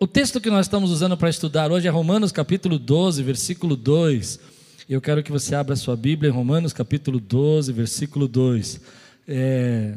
O 0.00 0.06
texto 0.06 0.40
que 0.40 0.48
nós 0.48 0.66
estamos 0.66 0.92
usando 0.92 1.16
para 1.16 1.28
estudar 1.28 1.72
hoje 1.72 1.88
é 1.88 1.90
Romanos 1.90 2.30
capítulo 2.30 2.78
12, 2.78 3.20
versículo 3.20 3.74
2. 3.74 4.38
Eu 4.88 5.00
quero 5.00 5.24
que 5.24 5.32
você 5.32 5.56
abra 5.56 5.74
sua 5.74 5.96
Bíblia 5.96 6.30
em 6.30 6.32
Romanos 6.32 6.72
capítulo 6.72 7.18
12, 7.18 7.72
versículo 7.72 8.28
2. 8.28 8.80
É, 9.26 9.94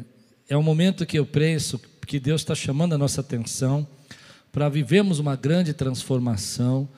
é 0.48 0.56
um 0.56 0.62
momento 0.62 1.06
que 1.06 1.16
eu 1.16 1.24
penso 1.24 1.80
que 2.04 2.18
Deus 2.18 2.40
está 2.40 2.52
chamando 2.52 2.94
a 2.96 2.98
nossa 2.98 3.20
atenção 3.20 3.86
para 4.50 4.68
vivermos 4.68 5.20
uma 5.20 5.36
grande 5.36 5.72
transformação. 5.72 6.88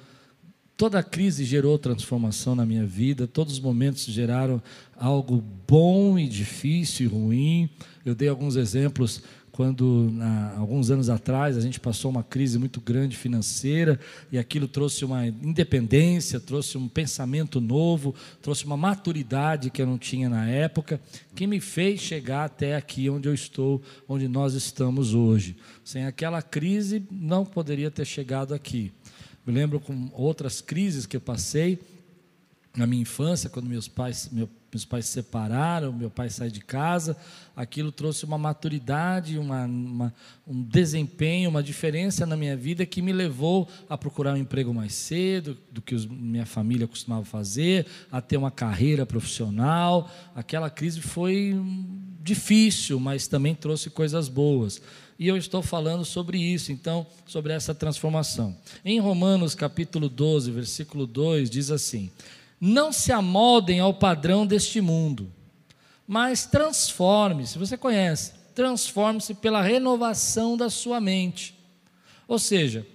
Toda 0.74 0.98
a 0.98 1.02
crise 1.02 1.44
gerou 1.44 1.78
transformação 1.78 2.54
na 2.54 2.64
minha 2.64 2.86
vida, 2.86 3.26
todos 3.26 3.52
os 3.52 3.60
momentos 3.60 4.04
geraram 4.04 4.62
algo 4.96 5.44
bom 5.68 6.18
e 6.18 6.26
difícil 6.26 7.04
e 7.04 7.08
ruim. 7.10 7.68
Eu 8.02 8.14
dei 8.14 8.28
alguns 8.28 8.56
exemplos 8.56 9.20
quando, 9.54 10.12
alguns 10.56 10.90
anos 10.90 11.08
atrás, 11.08 11.56
a 11.56 11.60
gente 11.60 11.78
passou 11.78 12.10
uma 12.10 12.24
crise 12.24 12.58
muito 12.58 12.80
grande 12.80 13.16
financeira 13.16 14.00
e 14.32 14.36
aquilo 14.36 14.66
trouxe 14.66 15.04
uma 15.04 15.28
independência, 15.28 16.40
trouxe 16.40 16.76
um 16.76 16.88
pensamento 16.88 17.60
novo, 17.60 18.12
trouxe 18.42 18.64
uma 18.64 18.76
maturidade 18.76 19.70
que 19.70 19.80
eu 19.80 19.86
não 19.86 19.96
tinha 19.96 20.28
na 20.28 20.48
época, 20.48 21.00
que 21.36 21.46
me 21.46 21.60
fez 21.60 22.00
chegar 22.00 22.46
até 22.46 22.74
aqui 22.74 23.08
onde 23.08 23.28
eu 23.28 23.32
estou, 23.32 23.80
onde 24.08 24.26
nós 24.26 24.54
estamos 24.54 25.14
hoje. 25.14 25.56
Sem 25.84 26.04
aquela 26.04 26.42
crise, 26.42 27.06
não 27.08 27.46
poderia 27.46 27.92
ter 27.92 28.04
chegado 28.04 28.54
aqui. 28.54 28.90
Me 29.46 29.54
lembro 29.54 29.78
com 29.78 30.10
outras 30.14 30.60
crises 30.60 31.06
que 31.06 31.16
eu 31.16 31.20
passei 31.20 31.78
na 32.76 32.88
minha 32.88 33.02
infância, 33.02 33.48
quando 33.48 33.68
meus 33.68 33.86
pais, 33.86 34.28
meu 34.32 34.48
meus 34.74 34.84
pais 34.84 35.06
se 35.06 35.12
separaram, 35.12 35.92
meu 35.92 36.10
pai 36.10 36.28
saiu 36.28 36.50
de 36.50 36.60
casa, 36.60 37.16
aquilo 37.54 37.92
trouxe 37.92 38.24
uma 38.24 38.36
maturidade, 38.36 39.38
uma, 39.38 39.64
uma, 39.66 40.14
um 40.44 40.60
desempenho, 40.60 41.48
uma 41.48 41.62
diferença 41.62 42.26
na 42.26 42.36
minha 42.36 42.56
vida 42.56 42.84
que 42.84 43.00
me 43.00 43.12
levou 43.12 43.68
a 43.88 43.96
procurar 43.96 44.34
um 44.34 44.36
emprego 44.36 44.74
mais 44.74 44.92
cedo 44.92 45.56
do 45.70 45.80
que 45.80 45.94
os, 45.94 46.04
minha 46.04 46.44
família 46.44 46.88
costumava 46.88 47.24
fazer, 47.24 47.86
a 48.10 48.20
ter 48.20 48.36
uma 48.36 48.50
carreira 48.50 49.06
profissional. 49.06 50.10
Aquela 50.34 50.68
crise 50.68 51.00
foi 51.00 51.54
difícil, 52.20 52.98
mas 52.98 53.28
também 53.28 53.54
trouxe 53.54 53.88
coisas 53.90 54.28
boas. 54.28 54.82
E 55.16 55.28
eu 55.28 55.36
estou 55.36 55.62
falando 55.62 56.04
sobre 56.04 56.38
isso, 56.38 56.72
então, 56.72 57.06
sobre 57.24 57.52
essa 57.52 57.72
transformação. 57.72 58.56
Em 58.84 58.98
Romanos 58.98 59.54
capítulo 59.54 60.08
12, 60.08 60.50
versículo 60.50 61.06
2, 61.06 61.48
diz 61.48 61.70
assim: 61.70 62.10
não 62.66 62.90
se 62.90 63.12
amoldem 63.12 63.78
ao 63.78 63.92
padrão 63.92 64.46
deste 64.46 64.80
mundo, 64.80 65.30
mas 66.06 66.46
transforme-se, 66.46 67.58
você 67.58 67.76
conhece, 67.76 68.32
transforme-se 68.54 69.34
pela 69.34 69.60
renovação 69.60 70.56
da 70.56 70.70
sua 70.70 70.98
mente. 70.98 71.54
Ou 72.26 72.38
seja, 72.38 72.86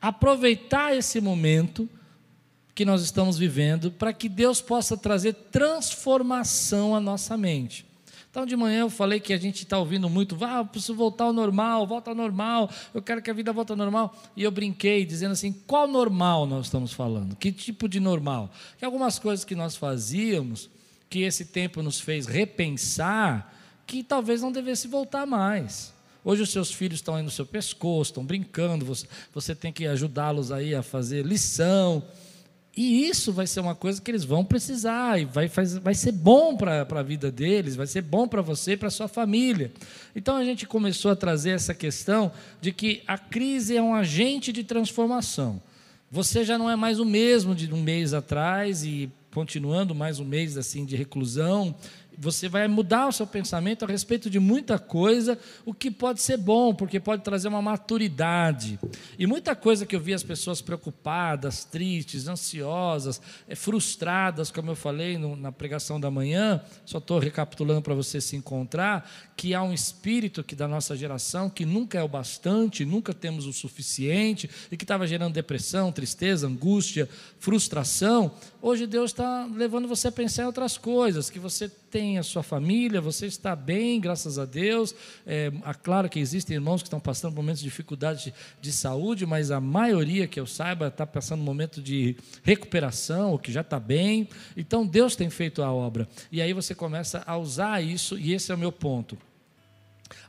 aproveitar 0.00 0.96
esse 0.96 1.20
momento 1.20 1.88
que 2.74 2.84
nós 2.84 3.02
estamos 3.02 3.38
vivendo 3.38 3.92
para 3.92 4.12
que 4.12 4.28
Deus 4.28 4.60
possa 4.60 4.96
trazer 4.96 5.32
transformação 5.32 6.92
à 6.92 6.98
nossa 6.98 7.36
mente. 7.36 7.86
Então, 8.34 8.44
de 8.44 8.56
manhã 8.56 8.80
eu 8.80 8.90
falei 8.90 9.20
que 9.20 9.32
a 9.32 9.36
gente 9.36 9.62
está 9.62 9.78
ouvindo 9.78 10.10
muito, 10.10 10.36
ah, 10.44 10.58
eu 10.58 10.66
preciso 10.66 10.96
voltar 10.96 11.22
ao 11.22 11.32
normal, 11.32 11.86
volta 11.86 12.10
ao 12.10 12.16
normal, 12.16 12.68
eu 12.92 13.00
quero 13.00 13.22
que 13.22 13.30
a 13.30 13.32
vida 13.32 13.52
volte 13.52 13.70
ao 13.70 13.76
normal. 13.76 14.12
E 14.36 14.42
eu 14.42 14.50
brinquei 14.50 15.06
dizendo 15.06 15.30
assim: 15.30 15.52
qual 15.52 15.86
normal 15.86 16.44
nós 16.44 16.66
estamos 16.66 16.92
falando? 16.92 17.36
Que 17.36 17.52
tipo 17.52 17.88
de 17.88 18.00
normal? 18.00 18.50
Que 18.76 18.84
algumas 18.84 19.20
coisas 19.20 19.44
que 19.44 19.54
nós 19.54 19.76
fazíamos, 19.76 20.68
que 21.08 21.20
esse 21.20 21.44
tempo 21.44 21.80
nos 21.80 22.00
fez 22.00 22.26
repensar, 22.26 23.54
que 23.86 24.02
talvez 24.02 24.42
não 24.42 24.50
devesse 24.50 24.88
voltar 24.88 25.24
mais. 25.24 25.94
Hoje 26.24 26.42
os 26.42 26.50
seus 26.50 26.72
filhos 26.72 26.98
estão 26.98 27.14
aí 27.14 27.22
no 27.22 27.30
seu 27.30 27.46
pescoço, 27.46 28.10
estão 28.10 28.24
brincando, 28.24 28.84
você, 28.84 29.06
você 29.32 29.54
tem 29.54 29.72
que 29.72 29.86
ajudá-los 29.86 30.50
aí 30.50 30.74
a 30.74 30.82
fazer 30.82 31.24
lição. 31.24 32.02
E 32.76 33.06
isso 33.08 33.32
vai 33.32 33.46
ser 33.46 33.60
uma 33.60 33.74
coisa 33.74 34.02
que 34.02 34.10
eles 34.10 34.24
vão 34.24 34.44
precisar, 34.44 35.20
e 35.20 35.24
vai, 35.24 35.48
vai 35.80 35.94
ser 35.94 36.10
bom 36.10 36.56
para 36.56 36.82
a 36.82 37.02
vida 37.02 37.30
deles, 37.30 37.76
vai 37.76 37.86
ser 37.86 38.02
bom 38.02 38.26
para 38.26 38.42
você 38.42 38.72
e 38.72 38.76
para 38.76 38.88
a 38.88 38.90
sua 38.90 39.06
família. 39.06 39.72
Então 40.14 40.36
a 40.36 40.44
gente 40.44 40.66
começou 40.66 41.10
a 41.10 41.16
trazer 41.16 41.50
essa 41.50 41.72
questão 41.72 42.32
de 42.60 42.72
que 42.72 43.02
a 43.06 43.16
crise 43.16 43.76
é 43.76 43.82
um 43.82 43.94
agente 43.94 44.52
de 44.52 44.64
transformação. 44.64 45.62
Você 46.10 46.44
já 46.44 46.58
não 46.58 46.68
é 46.68 46.74
mais 46.74 46.98
o 46.98 47.04
mesmo 47.04 47.54
de 47.54 47.72
um 47.72 47.82
mês 47.82 48.12
atrás 48.12 48.84
e 48.84 49.10
continuando 49.32 49.94
mais 49.94 50.20
um 50.20 50.24
mês 50.24 50.56
assim 50.56 50.84
de 50.84 50.94
reclusão 50.94 51.74
você 52.18 52.48
vai 52.48 52.66
mudar 52.68 53.08
o 53.08 53.12
seu 53.12 53.26
pensamento 53.26 53.84
a 53.84 53.88
respeito 53.88 54.28
de 54.30 54.38
muita 54.38 54.78
coisa, 54.78 55.38
o 55.64 55.74
que 55.74 55.90
pode 55.90 56.20
ser 56.22 56.36
bom, 56.36 56.74
porque 56.74 57.00
pode 57.00 57.22
trazer 57.22 57.48
uma 57.48 57.62
maturidade. 57.62 58.78
E 59.18 59.26
muita 59.26 59.54
coisa 59.54 59.86
que 59.86 59.94
eu 59.94 60.00
vi 60.00 60.14
as 60.14 60.22
pessoas 60.22 60.60
preocupadas, 60.60 61.64
tristes, 61.64 62.28
ansiosas, 62.28 63.20
eh, 63.48 63.54
frustradas, 63.54 64.50
como 64.50 64.70
eu 64.70 64.76
falei 64.76 65.18
no, 65.18 65.36
na 65.36 65.52
pregação 65.52 66.00
da 66.00 66.10
manhã, 66.10 66.60
só 66.84 66.98
estou 66.98 67.18
recapitulando 67.18 67.82
para 67.82 67.94
você 67.94 68.20
se 68.20 68.36
encontrar, 68.36 69.10
que 69.36 69.54
há 69.54 69.62
um 69.62 69.72
espírito 69.72 70.44
que 70.44 70.54
da 70.54 70.68
nossa 70.68 70.96
geração 70.96 71.50
que 71.50 71.64
nunca 71.64 71.98
é 71.98 72.02
o 72.02 72.08
bastante, 72.08 72.84
nunca 72.84 73.12
temos 73.12 73.46
o 73.46 73.52
suficiente, 73.52 74.48
e 74.70 74.76
que 74.76 74.84
estava 74.84 75.06
gerando 75.06 75.34
depressão, 75.34 75.92
tristeza, 75.92 76.46
angústia, 76.46 77.08
frustração. 77.38 78.32
Hoje 78.66 78.86
Deus 78.86 79.10
está 79.10 79.46
levando 79.54 79.86
você 79.86 80.08
a 80.08 80.10
pensar 80.10 80.44
em 80.44 80.46
outras 80.46 80.78
coisas, 80.78 81.28
que 81.28 81.38
você 81.38 81.68
tem 81.68 82.16
a 82.16 82.22
sua 82.22 82.42
família, 82.42 82.98
você 82.98 83.26
está 83.26 83.54
bem, 83.54 84.00
graças 84.00 84.38
a 84.38 84.46
Deus. 84.46 84.94
É, 85.26 85.52
claro 85.82 86.08
que 86.08 86.18
existem 86.18 86.54
irmãos 86.54 86.80
que 86.80 86.86
estão 86.86 86.98
passando 86.98 87.34
momentos 87.34 87.60
de 87.60 87.68
dificuldade 87.68 88.24
de, 88.24 88.34
de 88.62 88.72
saúde, 88.72 89.26
mas 89.26 89.50
a 89.50 89.60
maioria 89.60 90.26
que 90.26 90.40
eu 90.40 90.46
saiba 90.46 90.86
está 90.86 91.06
passando 91.06 91.40
um 91.40 91.44
momento 91.44 91.82
de 91.82 92.16
recuperação, 92.42 93.32
ou 93.32 93.38
que 93.38 93.52
já 93.52 93.60
está 93.60 93.78
bem. 93.78 94.30
Então 94.56 94.86
Deus 94.86 95.14
tem 95.14 95.28
feito 95.28 95.62
a 95.62 95.70
obra. 95.70 96.08
E 96.32 96.40
aí 96.40 96.54
você 96.54 96.74
começa 96.74 97.22
a 97.26 97.36
usar 97.36 97.82
isso, 97.82 98.18
e 98.18 98.32
esse 98.32 98.50
é 98.50 98.54
o 98.54 98.58
meu 98.58 98.72
ponto 98.72 99.18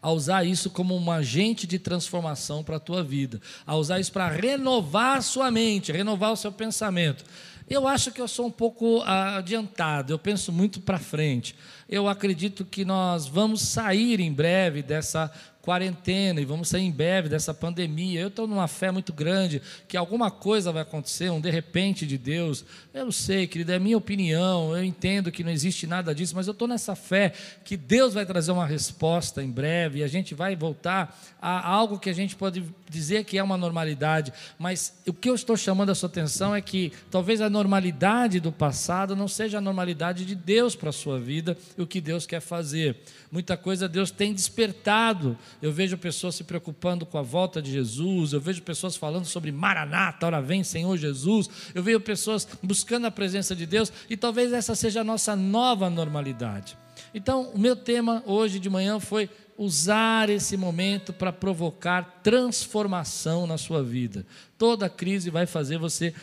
a 0.01 0.11
usar 0.11 0.43
isso 0.43 0.69
como 0.69 0.95
um 0.95 1.11
agente 1.11 1.65
de 1.65 1.79
transformação 1.79 2.63
para 2.63 2.77
a 2.77 2.79
tua 2.79 3.03
vida, 3.03 3.41
a 3.65 3.75
usar 3.75 3.99
isso 3.99 4.11
para 4.11 4.27
renovar 4.27 5.21
sua 5.23 5.49
mente, 5.49 5.91
renovar 5.91 6.31
o 6.31 6.35
seu 6.35 6.51
pensamento. 6.51 7.23
Eu 7.67 7.87
acho 7.87 8.11
que 8.11 8.21
eu 8.21 8.27
sou 8.27 8.45
um 8.45 8.51
pouco 8.51 9.01
adiantado, 9.01 10.13
eu 10.13 10.19
penso 10.19 10.51
muito 10.51 10.79
para 10.79 10.99
frente. 10.99 11.55
Eu 11.89 12.07
acredito 12.07 12.63
que 12.63 12.85
nós 12.85 13.27
vamos 13.27 13.61
sair 13.61 14.19
em 14.19 14.31
breve 14.31 14.83
dessa 14.83 15.31
quarentena 15.65 16.39
e 16.39 16.45
vamos 16.45 16.69
sair 16.69 16.83
em 16.83 16.91
breve 16.91 17.27
dessa 17.27 17.51
pandemia. 17.51 18.21
Eu 18.21 18.27
estou 18.27 18.45
numa 18.45 18.67
fé 18.67 18.91
muito 18.91 19.11
grande 19.11 19.59
que 19.87 19.97
alguma 19.97 20.29
coisa 20.29 20.71
vai 20.71 20.83
acontecer, 20.83 21.31
um 21.31 21.41
de 21.41 21.49
repente 21.49 22.05
de 22.05 22.19
Deus. 22.19 22.63
Eu 22.93 23.11
sei, 23.11 23.47
querido, 23.47 23.71
é 23.71 23.79
minha 23.79 23.97
opinião, 23.97 24.77
eu 24.77 24.83
entendo 24.83 25.31
que 25.31 25.43
não 25.43 25.51
existe 25.51 25.87
nada 25.87 26.13
disso, 26.13 26.35
mas 26.35 26.45
eu 26.45 26.51
estou 26.51 26.67
nessa 26.67 26.95
fé 26.95 27.33
que 27.63 27.75
Deus 27.75 28.13
vai 28.13 28.27
trazer 28.27 28.51
uma 28.51 28.67
resposta 28.67 29.41
em 29.41 29.49
breve 29.49 29.99
e 29.99 30.03
a 30.03 30.07
gente 30.07 30.35
vai 30.35 30.55
voltar 30.55 31.19
a 31.41 31.67
algo 31.67 31.97
que 31.97 32.11
a 32.11 32.13
gente 32.13 32.35
pode 32.35 32.63
dizer 32.87 33.23
que 33.23 33.37
é 33.37 33.43
uma 33.43 33.57
normalidade. 33.57 34.31
Mas 34.59 34.93
o 35.07 35.13
que 35.13 35.29
eu 35.29 35.33
estou 35.33 35.57
chamando 35.57 35.89
a 35.89 35.95
sua 35.95 36.09
atenção 36.09 36.55
é 36.55 36.61
que 36.61 36.93
talvez 37.09 37.41
a 37.41 37.49
normalidade 37.49 38.39
do 38.39 38.51
passado 38.51 39.15
não 39.15 39.27
seja 39.27 39.57
a 39.57 39.61
normalidade 39.61 40.25
de 40.25 40.35
Deus 40.35 40.75
para 40.75 40.89
a 40.89 40.93
sua 40.93 41.19
vida 41.19 41.57
e 41.75 41.81
o 41.81 41.87
que 41.87 41.99
Deus 41.99 42.27
quer 42.27 42.39
fazer. 42.39 42.97
Muita 43.31 43.57
coisa 43.57 43.89
Deus 43.89 44.11
tem 44.11 44.31
despertado 44.31 45.37
eu 45.61 45.71
vejo 45.71 45.97
pessoas 45.97 46.35
se 46.35 46.43
preocupando 46.43 47.05
com 47.05 47.17
a 47.17 47.21
volta 47.21 47.61
de 47.61 47.71
Jesus, 47.71 48.33
eu 48.33 48.39
vejo 48.39 48.61
pessoas 48.61 48.95
falando 48.95 49.25
sobre 49.25 49.51
Maranata, 49.51 50.25
hora 50.25 50.41
vem 50.41 50.63
Senhor 50.63 50.97
Jesus, 50.97 51.49
eu 51.73 51.83
vejo 51.83 51.99
pessoas 51.99 52.47
buscando 52.61 53.07
a 53.07 53.11
presença 53.11 53.55
de 53.55 53.65
Deus 53.65 53.91
e 54.09 54.17
talvez 54.17 54.53
essa 54.53 54.75
seja 54.75 55.01
a 55.01 55.03
nossa 55.03 55.35
nova 55.35 55.89
normalidade. 55.89 56.77
Então, 57.13 57.51
o 57.53 57.57
meu 57.57 57.75
tema 57.75 58.23
hoje 58.25 58.59
de 58.59 58.69
manhã 58.69 58.99
foi 58.99 59.29
usar 59.57 60.29
esse 60.29 60.57
momento 60.57 61.13
para 61.13 61.31
provocar 61.31 62.19
transformação 62.21 63.47
na 63.47 63.57
sua 63.57 63.81
vida. 63.81 64.25
Toda 64.57 64.89
crise 64.89 65.29
vai 65.29 65.45
fazer 65.45 65.77
você 65.77 66.13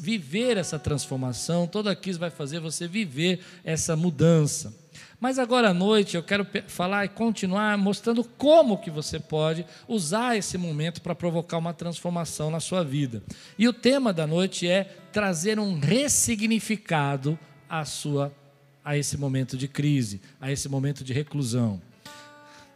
viver 0.00 0.56
essa 0.56 0.78
transformação, 0.78 1.66
toda 1.66 1.96
crise 1.96 2.18
vai 2.18 2.30
fazer 2.30 2.60
você 2.60 2.86
viver 2.86 3.40
essa 3.64 3.96
mudança. 3.96 4.81
Mas 5.22 5.38
agora 5.38 5.70
à 5.70 5.72
noite 5.72 6.16
eu 6.16 6.22
quero 6.24 6.44
falar 6.66 7.04
e 7.04 7.08
continuar 7.08 7.78
mostrando 7.78 8.24
como 8.24 8.76
que 8.76 8.90
você 8.90 9.20
pode 9.20 9.64
usar 9.86 10.36
esse 10.36 10.58
momento 10.58 11.00
para 11.00 11.14
provocar 11.14 11.58
uma 11.58 11.72
transformação 11.72 12.50
na 12.50 12.58
sua 12.58 12.82
vida. 12.82 13.22
E 13.56 13.68
o 13.68 13.72
tema 13.72 14.12
da 14.12 14.26
noite 14.26 14.66
é 14.66 14.82
trazer 15.12 15.60
um 15.60 15.78
ressignificado 15.78 17.38
à 17.70 17.84
sua 17.84 18.34
a 18.84 18.96
esse 18.96 19.16
momento 19.16 19.56
de 19.56 19.68
crise, 19.68 20.20
a 20.40 20.50
esse 20.50 20.68
momento 20.68 21.04
de 21.04 21.12
reclusão. 21.12 21.80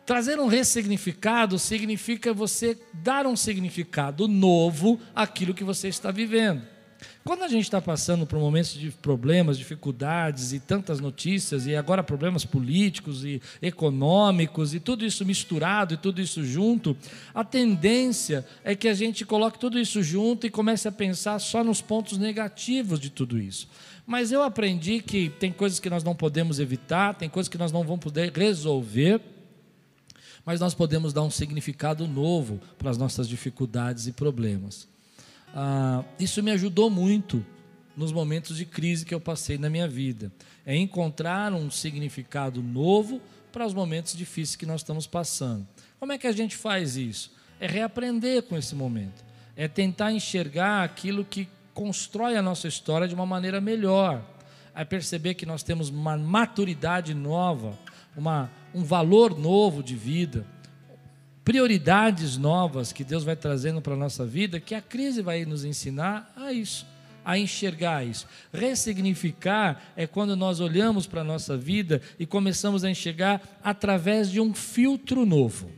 Trazer 0.06 0.38
um 0.38 0.46
ressignificado 0.46 1.58
significa 1.58 2.32
você 2.32 2.78
dar 2.94 3.26
um 3.26 3.34
significado 3.34 4.28
novo 4.28 5.00
àquilo 5.16 5.52
que 5.52 5.64
você 5.64 5.88
está 5.88 6.12
vivendo. 6.12 6.75
Quando 7.24 7.42
a 7.42 7.48
gente 7.48 7.64
está 7.64 7.80
passando 7.80 8.26
por 8.26 8.38
momentos 8.38 8.72
de 8.74 8.90
problemas, 8.90 9.58
dificuldades 9.58 10.52
e 10.52 10.60
tantas 10.60 11.00
notícias, 11.00 11.66
e 11.66 11.74
agora 11.74 12.02
problemas 12.02 12.44
políticos 12.44 13.24
e 13.24 13.42
econômicos, 13.60 14.74
e 14.74 14.80
tudo 14.80 15.04
isso 15.04 15.24
misturado 15.24 15.94
e 15.94 15.96
tudo 15.96 16.20
isso 16.20 16.44
junto, 16.44 16.96
a 17.34 17.42
tendência 17.42 18.46
é 18.62 18.74
que 18.76 18.88
a 18.88 18.94
gente 18.94 19.24
coloque 19.24 19.58
tudo 19.58 19.78
isso 19.78 20.02
junto 20.02 20.46
e 20.46 20.50
comece 20.50 20.86
a 20.86 20.92
pensar 20.92 21.38
só 21.38 21.64
nos 21.64 21.80
pontos 21.80 22.16
negativos 22.16 23.00
de 23.00 23.10
tudo 23.10 23.38
isso. 23.38 23.68
Mas 24.06 24.30
eu 24.30 24.42
aprendi 24.42 25.00
que 25.00 25.28
tem 25.28 25.52
coisas 25.52 25.80
que 25.80 25.90
nós 25.90 26.04
não 26.04 26.14
podemos 26.14 26.60
evitar, 26.60 27.14
tem 27.14 27.28
coisas 27.28 27.48
que 27.48 27.58
nós 27.58 27.72
não 27.72 27.82
vamos 27.82 28.04
poder 28.04 28.32
resolver, 28.32 29.20
mas 30.44 30.60
nós 30.60 30.74
podemos 30.74 31.12
dar 31.12 31.22
um 31.22 31.30
significado 31.30 32.06
novo 32.06 32.60
para 32.78 32.88
as 32.88 32.96
nossas 32.96 33.28
dificuldades 33.28 34.06
e 34.06 34.12
problemas. 34.12 34.88
Ah, 35.54 36.04
isso 36.18 36.42
me 36.42 36.50
ajudou 36.50 36.90
muito 36.90 37.44
nos 37.96 38.12
momentos 38.12 38.56
de 38.56 38.66
crise 38.66 39.06
que 39.06 39.14
eu 39.14 39.20
passei 39.20 39.56
na 39.56 39.70
minha 39.70 39.88
vida. 39.88 40.30
É 40.64 40.76
encontrar 40.76 41.52
um 41.52 41.70
significado 41.70 42.62
novo 42.62 43.20
para 43.50 43.66
os 43.66 43.72
momentos 43.72 44.14
difíceis 44.14 44.56
que 44.56 44.66
nós 44.66 44.82
estamos 44.82 45.06
passando. 45.06 45.66
Como 45.98 46.12
é 46.12 46.18
que 46.18 46.26
a 46.26 46.32
gente 46.32 46.56
faz 46.56 46.96
isso? 46.96 47.32
É 47.58 47.66
reaprender 47.66 48.42
com 48.42 48.56
esse 48.56 48.74
momento. 48.74 49.24
É 49.56 49.66
tentar 49.66 50.12
enxergar 50.12 50.84
aquilo 50.84 51.24
que 51.24 51.48
constrói 51.72 52.36
a 52.36 52.42
nossa 52.42 52.68
história 52.68 53.08
de 53.08 53.14
uma 53.14 53.24
maneira 53.24 53.60
melhor. 53.60 54.22
É 54.74 54.84
perceber 54.84 55.34
que 55.34 55.46
nós 55.46 55.62
temos 55.62 55.88
uma 55.88 56.18
maturidade 56.18 57.14
nova, 57.14 57.78
uma, 58.14 58.50
um 58.74 58.84
valor 58.84 59.38
novo 59.38 59.82
de 59.82 59.94
vida 59.94 60.46
prioridades 61.46 62.36
novas 62.36 62.92
que 62.92 63.04
Deus 63.04 63.22
vai 63.22 63.36
trazendo 63.36 63.80
para 63.80 63.94
a 63.94 63.96
nossa 63.96 64.26
vida, 64.26 64.58
que 64.58 64.74
a 64.74 64.82
crise 64.82 65.22
vai 65.22 65.44
nos 65.44 65.64
ensinar 65.64 66.32
a 66.34 66.52
isso, 66.52 66.84
a 67.24 67.38
enxergar 67.38 68.04
isso. 68.04 68.26
Ressignificar 68.52 69.80
é 69.94 70.08
quando 70.08 70.34
nós 70.34 70.58
olhamos 70.58 71.06
para 71.06 71.20
a 71.20 71.24
nossa 71.24 71.56
vida 71.56 72.02
e 72.18 72.26
começamos 72.26 72.82
a 72.82 72.90
enxergar 72.90 73.60
através 73.62 74.28
de 74.28 74.40
um 74.40 74.52
filtro 74.52 75.24
novo. 75.24 75.70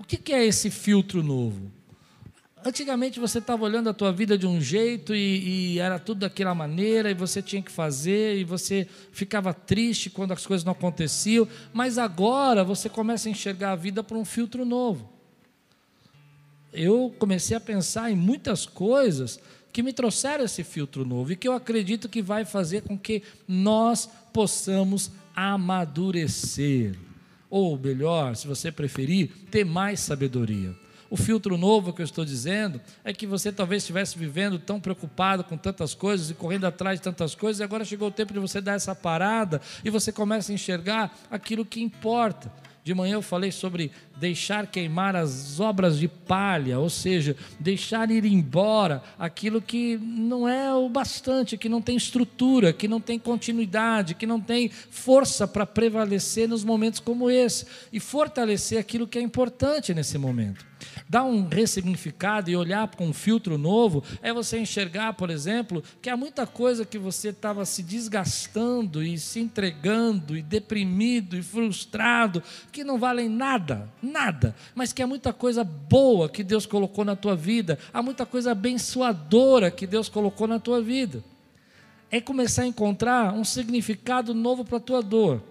O 0.00 0.02
que 0.02 0.32
é 0.32 0.44
esse 0.44 0.68
filtro 0.68 1.22
novo? 1.22 1.70
Antigamente 2.66 3.20
você 3.20 3.38
estava 3.38 3.64
olhando 3.64 3.90
a 3.90 3.94
tua 3.94 4.10
vida 4.10 4.36
de 4.36 4.44
um 4.44 4.60
jeito 4.60 5.14
e, 5.14 5.74
e, 5.74 5.78
era 5.78 6.00
tudo 6.00 6.22
daquela 6.22 6.52
maneira 6.52 7.08
e 7.08 7.14
você 7.14 7.40
tinha 7.40 7.62
que 7.62 7.70
fazer 7.70 8.36
e 8.38 8.42
você 8.42 8.88
ficava 9.12 9.54
triste 9.54 10.10
quando 10.10 10.32
as 10.32 10.44
coisas 10.44 10.64
não 10.64 10.72
aconteciam, 10.72 11.46
mas 11.72 11.96
agora 11.96 12.64
você 12.64 12.88
começa 12.88 13.28
a 13.28 13.30
enxergar 13.30 13.70
a 13.70 13.76
vida 13.76 14.02
por 14.02 14.16
um 14.16 14.24
filtro 14.24 14.64
novo. 14.64 15.08
Eu 16.72 17.14
comecei 17.20 17.56
a 17.56 17.60
pensar 17.60 18.10
em 18.10 18.16
muitas 18.16 18.66
coisas 18.66 19.38
que 19.72 19.80
me 19.80 19.92
trouxeram 19.92 20.44
esse 20.44 20.64
filtro 20.64 21.06
novo 21.06 21.30
e 21.30 21.36
que 21.36 21.46
eu 21.46 21.52
acredito 21.52 22.08
que 22.08 22.20
vai 22.20 22.44
fazer 22.44 22.82
com 22.82 22.98
que 22.98 23.22
nós 23.46 24.10
possamos 24.32 25.12
amadurecer, 25.36 26.96
ou 27.48 27.78
melhor, 27.78 28.34
se 28.34 28.48
você 28.48 28.72
preferir, 28.72 29.30
ter 29.52 29.64
mais 29.64 30.00
sabedoria. 30.00 30.74
O 31.08 31.16
filtro 31.16 31.56
novo 31.56 31.92
que 31.92 32.02
eu 32.02 32.04
estou 32.04 32.24
dizendo 32.24 32.80
é 33.04 33.12
que 33.12 33.26
você 33.26 33.52
talvez 33.52 33.82
estivesse 33.82 34.18
vivendo 34.18 34.58
tão 34.58 34.80
preocupado 34.80 35.44
com 35.44 35.56
tantas 35.56 35.94
coisas 35.94 36.30
e 36.30 36.34
correndo 36.34 36.64
atrás 36.64 36.98
de 36.98 37.04
tantas 37.04 37.34
coisas, 37.34 37.60
e 37.60 37.64
agora 37.64 37.84
chegou 37.84 38.08
o 38.08 38.12
tempo 38.12 38.32
de 38.32 38.38
você 38.38 38.60
dar 38.60 38.74
essa 38.74 38.94
parada 38.94 39.60
e 39.84 39.90
você 39.90 40.10
começa 40.10 40.50
a 40.50 40.54
enxergar 40.54 41.16
aquilo 41.30 41.64
que 41.64 41.80
importa. 41.80 42.52
De 42.82 42.94
manhã 42.94 43.14
eu 43.14 43.22
falei 43.22 43.50
sobre 43.50 43.90
deixar 44.16 44.66
queimar 44.66 45.14
as 45.14 45.60
obras 45.60 45.98
de 45.98 46.08
palha, 46.08 46.78
ou 46.78 46.88
seja, 46.88 47.36
deixar 47.60 48.10
ir 48.10 48.24
embora 48.24 49.02
aquilo 49.18 49.60
que 49.60 49.98
não 49.98 50.48
é 50.48 50.74
o 50.74 50.88
bastante, 50.88 51.56
que 51.58 51.68
não 51.68 51.82
tem 51.82 51.96
estrutura, 51.96 52.72
que 52.72 52.88
não 52.88 53.00
tem 53.00 53.18
continuidade, 53.18 54.14
que 54.14 54.26
não 54.26 54.40
tem 54.40 54.68
força 54.68 55.46
para 55.46 55.66
prevalecer 55.66 56.48
nos 56.48 56.64
momentos 56.64 57.00
como 57.00 57.30
esse 57.30 57.66
e 57.92 58.00
fortalecer 58.00 58.78
aquilo 58.78 59.06
que 59.06 59.18
é 59.18 59.22
importante 59.22 59.94
nesse 59.94 60.18
momento. 60.18 60.64
Dar 61.08 61.24
um 61.24 61.48
ressignificado 61.48 62.50
e 62.50 62.56
olhar 62.56 62.88
com 62.88 63.08
um 63.08 63.12
filtro 63.12 63.56
novo, 63.56 64.02
é 64.22 64.32
você 64.32 64.58
enxergar, 64.58 65.14
por 65.14 65.30
exemplo, 65.30 65.82
que 66.00 66.10
há 66.10 66.16
muita 66.16 66.46
coisa 66.46 66.84
que 66.84 66.98
você 66.98 67.28
estava 67.28 67.64
se 67.64 67.82
desgastando 67.82 69.02
e 69.02 69.18
se 69.18 69.40
entregando 69.40 70.36
e 70.36 70.42
deprimido 70.42 71.36
e 71.36 71.42
frustrado, 71.42 72.42
que 72.72 72.84
não 72.84 72.98
valem 72.98 73.28
nada, 73.28 73.88
nada, 74.06 74.54
mas 74.74 74.92
que 74.92 75.02
há 75.02 75.06
muita 75.06 75.32
coisa 75.32 75.64
boa 75.64 76.28
que 76.28 76.42
Deus 76.42 76.64
colocou 76.64 77.04
na 77.04 77.16
tua 77.16 77.34
vida, 77.34 77.78
há 77.92 78.02
muita 78.02 78.24
coisa 78.24 78.52
abençoadora 78.52 79.70
que 79.70 79.86
Deus 79.86 80.08
colocou 80.08 80.46
na 80.46 80.58
tua 80.58 80.80
vida. 80.80 81.22
É 82.10 82.20
começar 82.20 82.62
a 82.62 82.66
encontrar 82.66 83.34
um 83.34 83.44
significado 83.44 84.32
novo 84.32 84.64
para 84.64 84.78
a 84.78 84.80
tua 84.80 85.02
dor. 85.02 85.42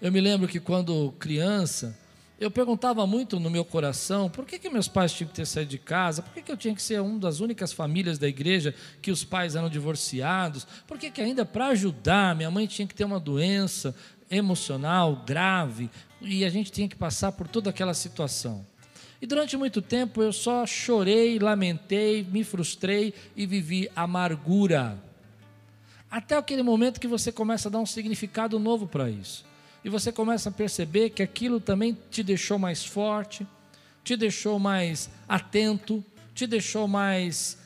Eu 0.00 0.10
me 0.10 0.20
lembro 0.20 0.48
que 0.48 0.58
quando 0.58 1.12
criança, 1.18 1.96
eu 2.40 2.50
perguntava 2.50 3.06
muito 3.06 3.38
no 3.38 3.48
meu 3.48 3.64
coração 3.64 4.28
por 4.28 4.44
que, 4.44 4.58
que 4.58 4.68
meus 4.68 4.88
pais 4.88 5.12
tinham 5.12 5.28
que 5.28 5.34
ter 5.34 5.46
saído 5.46 5.70
de 5.70 5.78
casa, 5.78 6.22
por 6.22 6.34
que, 6.34 6.42
que 6.42 6.50
eu 6.50 6.56
tinha 6.56 6.74
que 6.74 6.82
ser 6.82 7.00
uma 7.00 7.20
das 7.20 7.38
únicas 7.38 7.72
famílias 7.72 8.18
da 8.18 8.26
igreja 8.26 8.74
que 9.00 9.12
os 9.12 9.22
pais 9.22 9.54
eram 9.54 9.70
divorciados, 9.70 10.66
por 10.86 10.98
que, 10.98 11.10
que 11.10 11.20
ainda 11.20 11.44
para 11.44 11.68
ajudar 11.68 12.34
minha 12.34 12.50
mãe 12.50 12.66
tinha 12.66 12.88
que 12.88 12.96
ter 12.96 13.04
uma 13.04 13.20
doença 13.20 13.94
emocional 14.28 15.22
grave 15.24 15.88
e 16.22 16.44
a 16.44 16.50
gente 16.50 16.70
tinha 16.70 16.88
que 16.88 16.96
passar 16.96 17.32
por 17.32 17.48
toda 17.48 17.70
aquela 17.70 17.94
situação. 17.94 18.66
E 19.20 19.26
durante 19.26 19.56
muito 19.56 19.80
tempo 19.80 20.22
eu 20.22 20.32
só 20.32 20.66
chorei, 20.66 21.38
lamentei, 21.38 22.24
me 22.24 22.42
frustrei 22.42 23.14
e 23.36 23.46
vivi 23.46 23.88
amargura. 23.94 24.98
Até 26.10 26.36
aquele 26.36 26.62
momento 26.62 27.00
que 27.00 27.06
você 27.06 27.30
começa 27.30 27.68
a 27.68 27.72
dar 27.72 27.78
um 27.78 27.86
significado 27.86 28.58
novo 28.58 28.86
para 28.86 29.08
isso 29.08 29.44
e 29.84 29.88
você 29.88 30.12
começa 30.12 30.48
a 30.48 30.52
perceber 30.52 31.10
que 31.10 31.22
aquilo 31.22 31.60
também 31.60 31.96
te 32.10 32.22
deixou 32.22 32.58
mais 32.58 32.84
forte, 32.84 33.46
te 34.04 34.16
deixou 34.16 34.58
mais 34.58 35.10
atento, 35.28 36.04
te 36.34 36.46
deixou 36.46 36.86
mais 36.86 37.58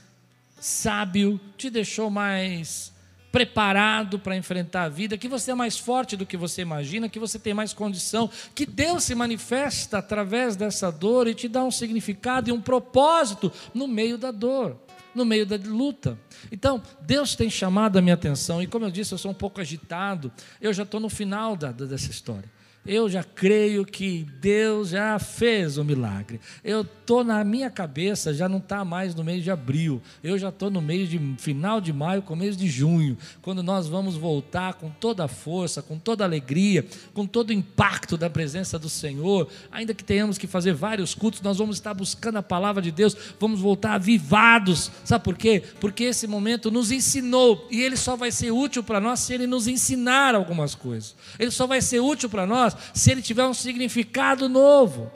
sábio, 0.61 1.41
te 1.57 1.71
deixou 1.71 2.11
mais 2.11 2.93
preparado 3.37 4.19
para 4.19 4.35
enfrentar 4.35 4.85
a 4.85 4.89
vida, 4.89 5.19
que 5.19 5.29
você 5.29 5.51
é 5.51 5.55
mais 5.55 5.79
forte 5.79 6.17
do 6.17 6.25
que 6.25 6.39
você 6.39 6.63
imagina, 6.63 7.07
que 7.07 7.19
você 7.19 7.39
tem 7.39 7.53
mais 7.53 7.75
condição, 7.75 8.31
que 8.55 8.65
Deus 8.65 9.05
se 9.05 9.15
manifesta 9.15 9.99
através 9.99 10.57
dessa 10.57 10.91
dor 10.91 11.29
e 11.29 11.35
te 11.35 11.47
dá 11.47 11.63
um 11.63 11.71
significado 11.71 12.49
e 12.49 12.53
um 12.53 12.63
propósito 12.63 13.53
no 13.75 13.87
meio 13.87 14.17
da 14.17 14.31
dor 14.31 14.81
no 15.15 15.25
meio 15.25 15.47
da 15.47 15.57
luta. 15.57 16.19
Então, 16.53 16.83
Deus 17.01 17.35
tem 17.35 17.49
chamado 17.49 17.99
a 17.99 18.03
minha 18.03 18.13
atenção, 18.13 18.63
e 18.63 18.67
como 18.67 18.85
eu 18.85 18.91
disse, 18.91 19.15
eu 19.15 19.19
sou 19.19 19.31
um 19.31 19.35
pouco 19.35 19.63
agitado, 19.63 20.31
eu 20.61 20.75
já 20.75 20.83
estou 20.83 21.01
no 21.01 21.09
final 21.09 21.57
da, 21.57 21.73
dessa 21.73 22.11
história 22.11 22.56
eu 22.87 23.09
já 23.09 23.23
creio 23.23 23.85
que 23.85 24.27
Deus 24.41 24.91
já 24.91 25.19
fez 25.19 25.77
o 25.77 25.85
milagre. 25.85 26.41
Eu 26.63 26.83
estou 26.83 27.25
na 27.25 27.43
minha 27.45 27.71
cabeça, 27.71 28.33
já 28.33 28.49
não 28.49 28.59
está 28.59 28.85
mais 28.85 29.15
no 29.15 29.25
mês 29.25 29.43
de 29.43 29.51
abril, 29.51 30.01
eu 30.23 30.39
já 30.39 30.49
estou 30.49 30.71
no 30.71 30.81
mês 30.81 31.09
de 31.09 31.19
final 31.39 31.81
de 31.81 31.93
maio, 31.93 32.23
começo 32.23 32.59
de 32.59 32.69
junho, 32.69 33.17
quando 33.43 33.63
nós 33.63 33.87
vamos 33.89 34.17
voltar 34.17 34.75
com 34.75 34.91
toda 34.91 35.25
a 35.25 35.29
força, 35.29 35.83
com 35.83 35.99
toda 35.99 36.25
a 36.25 36.27
alegria, 36.27 36.87
com 37.13 37.27
todo 37.27 37.51
o 37.51 37.53
impacto 37.53 38.17
da 38.17 38.31
presença 38.31 38.79
do 38.79 38.89
Senhor, 38.89 39.49
ainda 39.71 39.95
que 39.95 40.05
tenhamos 40.05 40.39
que 40.39 40.47
fazer 40.47 40.73
vários 40.73 41.15
cultos, 41.15 41.41
nós 41.43 41.59
vamos 41.59 41.77
estar 41.77 41.95
buscando 41.95 42.37
a 42.37 42.43
palavra 42.43 42.83
de 42.83 42.91
Deus, 42.91 43.17
vamos 43.39 43.61
voltar 43.61 43.95
avivados. 43.95 44.91
Sabe 45.05 45.25
por 45.25 45.37
quê? 45.37 45.63
Porque 45.81 46.05
esse 46.05 46.27
momento 46.27 46.71
nos 46.71 46.91
ensinou 46.91 47.67
e 47.71 47.81
ele 47.81 47.97
só 47.97 48.17
vai 48.17 48.31
ser 48.31 48.51
útil 48.51 48.83
para 48.83 49.01
nós 49.01 49.21
se 49.21 49.35
ele 49.35 49.47
nos 49.47 49.67
ensinar 49.67 50.35
algumas 50.35 50.75
coisas. 50.75 51.15
Ele 51.39 51.51
só 51.51 51.67
vai 51.67 51.81
ser 51.81 52.01
útil 52.01 52.29
para 52.29 52.47
nós 52.47 52.76
se 52.95 53.11
ele 53.11 53.23
tiver 53.23 53.47
um 53.47 53.55
significado 53.55 54.49
novo. 54.49 55.11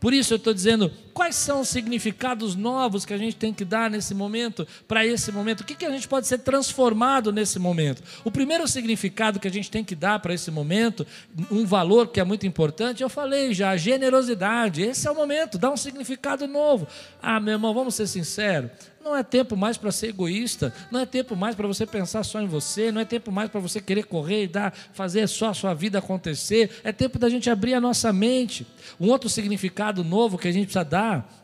Por 0.00 0.14
isso 0.14 0.32
eu 0.32 0.38
estou 0.38 0.54
dizendo, 0.54 0.90
quais 1.12 1.36
são 1.36 1.60
os 1.60 1.68
significados 1.68 2.56
novos 2.56 3.04
que 3.04 3.12
a 3.12 3.18
gente 3.18 3.36
tem 3.36 3.52
que 3.52 3.66
dar 3.66 3.90
nesse 3.90 4.14
momento, 4.14 4.66
para 4.88 5.04
esse 5.04 5.30
momento? 5.30 5.60
O 5.60 5.64
que, 5.64 5.74
que 5.74 5.84
a 5.84 5.90
gente 5.90 6.08
pode 6.08 6.26
ser 6.26 6.38
transformado 6.38 7.30
nesse 7.30 7.58
momento? 7.58 8.02
O 8.24 8.30
primeiro 8.30 8.66
significado 8.66 9.38
que 9.38 9.46
a 9.46 9.50
gente 9.50 9.70
tem 9.70 9.84
que 9.84 9.94
dar 9.94 10.18
para 10.18 10.32
esse 10.32 10.50
momento, 10.50 11.06
um 11.50 11.66
valor 11.66 12.08
que 12.08 12.18
é 12.18 12.24
muito 12.24 12.46
importante, 12.46 13.02
eu 13.02 13.10
falei 13.10 13.52
já, 13.52 13.76
generosidade. 13.76 14.80
Esse 14.80 15.06
é 15.06 15.10
o 15.10 15.14
momento, 15.14 15.58
dá 15.58 15.70
um 15.70 15.76
significado 15.76 16.46
novo. 16.46 16.88
Ah, 17.20 17.38
meu 17.38 17.52
irmão, 17.52 17.74
vamos 17.74 17.94
ser 17.94 18.06
sinceros. 18.06 18.70
Não 19.02 19.16
é 19.16 19.22
tempo 19.22 19.56
mais 19.56 19.76
para 19.78 19.90
ser 19.90 20.08
egoísta, 20.08 20.74
não 20.90 21.00
é 21.00 21.06
tempo 21.06 21.34
mais 21.34 21.54
para 21.54 21.66
você 21.66 21.86
pensar 21.86 22.22
só 22.22 22.40
em 22.40 22.46
você, 22.46 22.92
não 22.92 23.00
é 23.00 23.04
tempo 23.04 23.32
mais 23.32 23.50
para 23.50 23.58
você 23.58 23.80
querer 23.80 24.04
correr 24.04 24.44
e 24.44 24.46
dar, 24.46 24.74
fazer 24.92 25.26
só 25.26 25.48
a 25.48 25.54
sua 25.54 25.72
vida 25.72 25.98
acontecer. 25.98 26.70
É 26.84 26.92
tempo 26.92 27.18
da 27.18 27.28
gente 27.28 27.48
abrir 27.48 27.74
a 27.74 27.80
nossa 27.80 28.12
mente. 28.12 28.66
Um 29.00 29.08
outro 29.08 29.30
significado 29.30 30.04
novo 30.04 30.36
que 30.36 30.48
a 30.48 30.52
gente 30.52 30.66
precisa 30.66 30.84
dar 30.84 31.40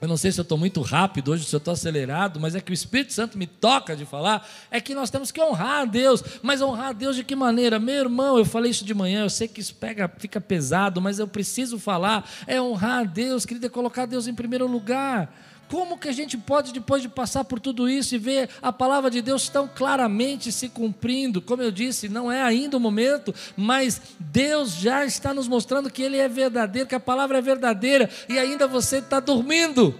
eu 0.00 0.06
não 0.06 0.16
sei 0.16 0.30
se 0.30 0.38
eu 0.38 0.42
estou 0.42 0.56
muito 0.56 0.80
rápido 0.80 1.32
hoje, 1.32 1.44
se 1.44 1.54
eu 1.54 1.58
estou 1.58 1.72
acelerado, 1.72 2.38
mas 2.38 2.54
é 2.54 2.60
que 2.60 2.70
o 2.70 2.74
Espírito 2.74 3.12
Santo 3.12 3.36
me 3.36 3.48
toca 3.48 3.96
de 3.96 4.04
falar, 4.04 4.48
é 4.70 4.80
que 4.80 4.94
nós 4.94 5.10
temos 5.10 5.32
que 5.32 5.42
honrar 5.42 5.82
a 5.82 5.84
Deus. 5.84 6.22
Mas 6.40 6.62
honrar 6.62 6.88
a 6.88 6.92
Deus 6.92 7.16
de 7.16 7.24
que 7.24 7.34
maneira? 7.34 7.80
Meu 7.80 7.96
irmão, 7.96 8.38
eu 8.38 8.44
falei 8.44 8.70
isso 8.70 8.84
de 8.84 8.94
manhã, 8.94 9.24
eu 9.24 9.30
sei 9.30 9.48
que 9.48 9.60
isso 9.60 9.74
pega, 9.74 10.08
fica 10.18 10.40
pesado, 10.40 11.00
mas 11.00 11.18
eu 11.18 11.26
preciso 11.26 11.78
falar. 11.80 12.28
É 12.46 12.62
honrar 12.62 13.00
a 13.00 13.04
Deus, 13.04 13.44
querido, 13.44 13.66
é 13.66 13.68
colocar 13.68 14.06
Deus 14.06 14.28
em 14.28 14.34
primeiro 14.34 14.68
lugar. 14.68 15.34
Como 15.70 15.98
que 15.98 16.08
a 16.08 16.12
gente 16.12 16.36
pode, 16.36 16.72
depois 16.72 17.02
de 17.02 17.08
passar 17.08 17.44
por 17.44 17.60
tudo 17.60 17.88
isso 17.88 18.14
e 18.14 18.18
ver 18.18 18.48
a 18.62 18.72
palavra 18.72 19.10
de 19.10 19.20
Deus 19.20 19.48
tão 19.48 19.68
claramente 19.68 20.50
se 20.50 20.68
cumprindo? 20.68 21.42
Como 21.42 21.62
eu 21.62 21.70
disse, 21.70 22.08
não 22.08 22.32
é 22.32 22.42
ainda 22.42 22.76
o 22.76 22.80
momento, 22.80 23.34
mas 23.56 24.00
Deus 24.18 24.74
já 24.74 25.04
está 25.04 25.34
nos 25.34 25.46
mostrando 25.46 25.90
que 25.90 26.02
Ele 26.02 26.16
é 26.16 26.28
verdadeiro, 26.28 26.88
que 26.88 26.94
a 26.94 27.00
palavra 27.00 27.38
é 27.38 27.42
verdadeira, 27.42 28.08
e 28.28 28.38
ainda 28.38 28.66
você 28.66 28.98
está 28.98 29.20
dormindo. 29.20 29.94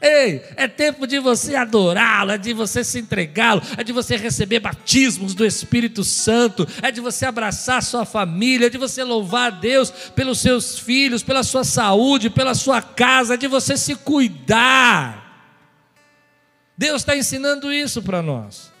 Ei, 0.00 0.42
é 0.56 0.68
tempo 0.68 1.06
de 1.06 1.18
você 1.18 1.54
adorá-lo, 1.54 2.32
é 2.32 2.38
de 2.38 2.52
você 2.52 2.84
se 2.84 2.98
entregá-lo, 2.98 3.62
é 3.78 3.82
de 3.82 3.92
você 3.92 4.16
receber 4.16 4.60
batismos 4.60 5.34
do 5.34 5.44
Espírito 5.44 6.04
Santo, 6.04 6.68
é 6.82 6.90
de 6.90 7.00
você 7.00 7.24
abraçar 7.24 7.82
sua 7.82 8.04
família, 8.04 8.66
é 8.66 8.70
de 8.70 8.76
você 8.76 9.02
louvar 9.02 9.46
a 9.46 9.56
Deus 9.56 9.90
pelos 10.14 10.40
seus 10.40 10.78
filhos, 10.78 11.22
pela 11.22 11.42
sua 11.42 11.64
saúde, 11.64 12.28
pela 12.28 12.54
sua 12.54 12.82
casa, 12.82 13.34
é 13.34 13.36
de 13.38 13.48
você 13.48 13.76
se 13.76 13.94
cuidar. 13.94 15.24
Deus 16.76 17.00
está 17.00 17.16
ensinando 17.16 17.72
isso 17.72 18.02
para 18.02 18.20
nós. 18.20 18.75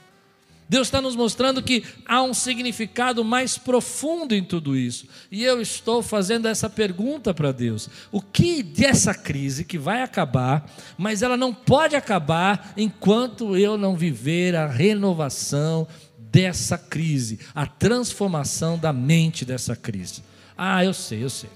Deus 0.68 0.88
está 0.88 1.00
nos 1.00 1.14
mostrando 1.14 1.62
que 1.62 1.84
há 2.04 2.22
um 2.22 2.34
significado 2.34 3.24
mais 3.24 3.56
profundo 3.56 4.34
em 4.34 4.42
tudo 4.42 4.76
isso. 4.76 5.06
E 5.30 5.44
eu 5.44 5.60
estou 5.60 6.02
fazendo 6.02 6.46
essa 6.48 6.68
pergunta 6.68 7.32
para 7.32 7.52
Deus: 7.52 7.88
o 8.10 8.20
que 8.20 8.62
dessa 8.62 9.14
crise 9.14 9.64
que 9.64 9.78
vai 9.78 10.02
acabar, 10.02 10.68
mas 10.98 11.22
ela 11.22 11.36
não 11.36 11.54
pode 11.54 11.94
acabar 11.94 12.72
enquanto 12.76 13.56
eu 13.56 13.78
não 13.78 13.96
viver 13.96 14.56
a 14.56 14.66
renovação 14.66 15.86
dessa 16.18 16.76
crise, 16.76 17.38
a 17.54 17.66
transformação 17.66 18.76
da 18.76 18.92
mente 18.92 19.44
dessa 19.44 19.76
crise? 19.76 20.22
Ah, 20.58 20.84
eu 20.84 20.92
sei, 20.92 21.22
eu 21.22 21.30
sei. 21.30 21.50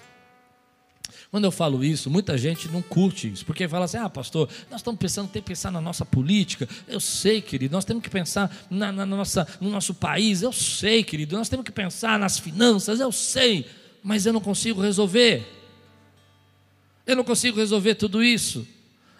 Quando 1.30 1.44
eu 1.44 1.52
falo 1.52 1.84
isso, 1.84 2.10
muita 2.10 2.36
gente 2.36 2.68
não 2.68 2.82
curte 2.82 3.30
isso, 3.30 3.46
porque 3.46 3.68
fala 3.68 3.84
assim: 3.84 3.98
ah, 3.98 4.10
pastor, 4.10 4.48
nós 4.68 4.80
estamos 4.80 4.98
pensando, 4.98 5.28
tem 5.28 5.40
que 5.40 5.48
pensar 5.48 5.70
na 5.70 5.80
nossa 5.80 6.04
política. 6.04 6.68
Eu 6.88 6.98
sei, 6.98 7.40
querido, 7.40 7.72
nós 7.72 7.84
temos 7.84 8.02
que 8.02 8.10
pensar 8.10 8.54
na, 8.68 8.90
na 8.90 9.06
nossa, 9.06 9.46
no 9.60 9.70
nosso 9.70 9.94
país. 9.94 10.42
Eu 10.42 10.52
sei, 10.52 11.04
querido, 11.04 11.36
nós 11.36 11.48
temos 11.48 11.64
que 11.64 11.70
pensar 11.70 12.18
nas 12.18 12.36
finanças. 12.36 12.98
Eu 12.98 13.12
sei, 13.12 13.64
mas 14.02 14.26
eu 14.26 14.32
não 14.32 14.40
consigo 14.40 14.82
resolver. 14.82 15.46
Eu 17.06 17.14
não 17.14 17.22
consigo 17.22 17.58
resolver 17.58 17.94
tudo 17.94 18.24
isso. 18.24 18.66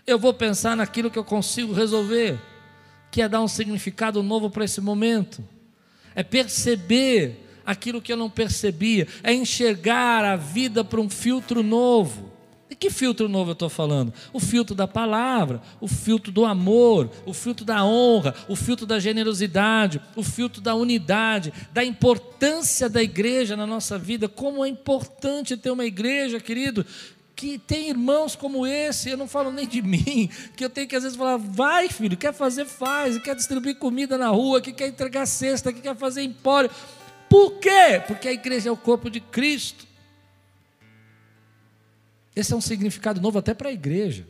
Eu 0.05 0.19
vou 0.19 0.35
pensar 0.35 0.76
naquilo 0.76 1.12
que 1.12 1.19
eu 1.19 1.25
consigo 1.25 1.73
resolver, 1.73 2.40
que 3.12 3.23
é 3.23 3.29
dar 3.29 3.40
um 3.40 3.49
significado 3.49 4.21
novo 4.21 4.50
para 4.50 4.64
esse 4.64 4.81
momento, 4.81 5.45
é 6.14 6.25
perceber 6.25 7.50
aquilo 7.64 8.02
que 8.02 8.12
eu 8.12 8.17
não 8.17 8.31
percebia, 8.31 9.07
é 9.23 9.33
enxergar 9.33 10.25
a 10.25 10.37
vida 10.37 10.85
por 10.85 11.00
um 11.00 11.09
filtro 11.09 11.62
novo. 11.62 12.31
E 12.71 12.76
que 12.76 12.88
filtro 12.88 13.29
novo 13.29 13.50
eu 13.50 13.55
estou 13.55 13.69
falando? 13.69 14.14
O 14.33 14.38
filtro 14.38 14.76
da 14.76 14.87
palavra, 14.87 15.61
o 15.81 15.88
filtro 15.88 16.31
do 16.31 16.45
amor, 16.45 17.11
o 17.26 17.35
filtro 17.35 17.64
da 17.64 17.85
honra, 17.85 18.33
o 18.49 18.55
filtro 18.55 18.87
da 18.87 19.00
generosidade, 19.00 20.00
o 20.14 20.23
filtro 20.23 20.61
da 20.61 20.76
unidade, 20.76 21.52
da 21.73 21.85
importância 21.85 22.88
da 22.88 23.02
igreja 23.02 23.57
na 23.57 23.67
nossa 23.67 23.99
vida. 23.99 24.29
Como 24.29 24.64
é 24.64 24.69
importante 24.69 25.57
ter 25.57 25.73
uma 25.73 25.85
igreja, 25.85 26.38
querido, 26.38 26.87
que 27.40 27.59
tem 27.59 27.88
irmãos 27.88 28.37
como 28.37 28.67
esse, 28.67 29.09
eu 29.09 29.17
não 29.17 29.26
falo 29.26 29.50
nem 29.50 29.67
de 29.67 29.81
mim, 29.83 30.29
que 30.55 30.64
eu 30.64 30.69
tenho 30.69 30.87
que 30.87 30.95
às 30.95 31.02
vezes 31.02 31.17
falar, 31.17 31.38
vai 31.38 31.88
filho, 31.88 32.17
quer 32.17 32.35
fazer, 32.35 32.67
faz, 32.67 33.19
quer 33.19 33.35
distribuir 33.35 33.76
comida 33.76 34.17
na 34.17 34.29
rua, 34.29 34.61
que 34.61 34.73
quer 34.75 34.88
entregar 34.88 35.26
cesta, 35.26 35.73
que 35.73 35.81
quer 35.81 35.97
fazer 35.97 36.23
empório. 36.23 36.71
Por 37.30 37.60
quê? 37.60 38.02
Porque 38.08 38.26
a 38.26 38.32
igreja 38.32 38.68
é 38.68 38.72
o 38.72 38.76
corpo 38.76 39.08
de 39.08 39.20
Cristo. 39.20 39.87
Esse 42.34 42.52
é 42.52 42.56
um 42.56 42.60
significado 42.60 43.20
novo 43.20 43.38
até 43.38 43.54
para 43.54 43.68
a 43.68 43.72
igreja. 43.72 44.26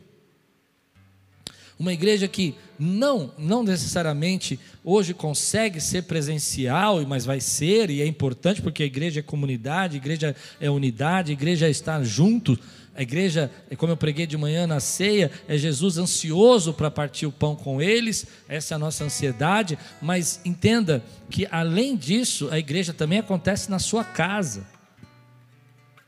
Uma 1.79 1.93
igreja 1.93 2.27
que 2.27 2.55
não, 2.77 3.31
não 3.37 3.63
necessariamente 3.63 4.59
hoje 4.83 5.13
consegue 5.13 5.79
ser 5.79 6.03
presencial, 6.03 7.05
mas 7.07 7.25
vai 7.25 7.39
ser, 7.39 7.89
e 7.89 8.01
é 8.01 8.05
importante 8.05 8.61
porque 8.61 8.83
a 8.83 8.85
igreja 8.85 9.19
é 9.19 9.23
comunidade, 9.23 9.95
a 9.95 9.97
igreja 9.97 10.35
é 10.59 10.69
unidade, 10.69 11.31
a 11.31 11.33
igreja 11.33 11.69
está 11.69 12.03
junto. 12.03 12.57
A 12.93 13.01
igreja, 13.01 13.49
é 13.69 13.75
como 13.75 13.91
eu 13.91 13.97
preguei 13.97 14.27
de 14.27 14.37
manhã 14.37 14.67
na 14.67 14.79
ceia, 14.79 15.31
é 15.47 15.57
Jesus 15.57 15.97
ansioso 15.97 16.73
para 16.73 16.91
partir 16.91 17.25
o 17.25 17.31
pão 17.31 17.55
com 17.55 17.81
eles, 17.81 18.27
essa 18.49 18.73
é 18.73 18.75
a 18.75 18.79
nossa 18.79 19.05
ansiedade, 19.05 19.77
mas 20.01 20.41
entenda 20.43 21.03
que 21.29 21.47
além 21.49 21.95
disso, 21.95 22.49
a 22.51 22.59
igreja 22.59 22.93
também 22.93 23.19
acontece 23.19 23.71
na 23.71 23.79
sua 23.79 24.03
casa. 24.03 24.67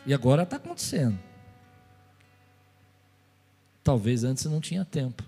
E 0.05 0.13
agora 0.13 0.43
está 0.43 0.57
acontecendo. 0.57 1.17
Talvez 3.83 4.23
antes 4.23 4.45
não 4.45 4.59
tinha 4.59 4.83
tempo. 4.83 5.23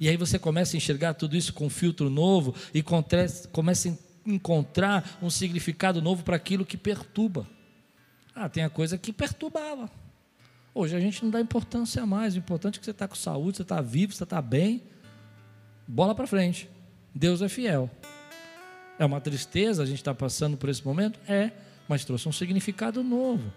E 0.00 0.08
aí 0.08 0.16
você 0.16 0.38
começa 0.38 0.76
a 0.76 0.78
enxergar 0.78 1.14
tudo 1.14 1.36
isso 1.36 1.52
com 1.52 1.66
um 1.66 1.70
filtro 1.70 2.10
novo 2.10 2.54
e 2.72 2.82
começa 2.82 3.88
a 3.88 3.92
encontrar 4.30 5.18
um 5.22 5.30
significado 5.30 6.02
novo 6.02 6.22
para 6.22 6.36
aquilo 6.36 6.66
que 6.66 6.76
perturba. 6.76 7.46
Ah, 8.34 8.48
tem 8.48 8.64
a 8.64 8.70
coisa 8.70 8.98
que 8.98 9.12
perturbava. 9.12 9.90
Hoje 10.74 10.94
a 10.94 11.00
gente 11.00 11.24
não 11.24 11.30
dá 11.30 11.40
importância 11.40 12.04
mais. 12.04 12.34
O 12.34 12.38
importante 12.38 12.76
é 12.76 12.78
que 12.80 12.84
você 12.84 12.90
está 12.90 13.08
com 13.08 13.14
saúde, 13.14 13.56
você 13.56 13.62
está 13.62 13.80
vivo, 13.80 14.12
você 14.12 14.24
está 14.24 14.42
bem. 14.42 14.82
Bola 15.88 16.14
para 16.14 16.26
frente. 16.26 16.68
Deus 17.14 17.40
é 17.40 17.48
fiel. 17.48 17.90
É 18.98 19.04
uma 19.04 19.20
tristeza 19.20 19.82
a 19.82 19.86
gente 19.86 19.98
estar 19.98 20.12
tá 20.12 20.18
passando 20.18 20.56
por 20.56 20.68
esse 20.68 20.84
momento? 20.84 21.18
É, 21.26 21.50
mas 21.88 22.04
trouxe 22.04 22.28
um 22.28 22.32
significado 22.32 23.02
novo 23.02 23.50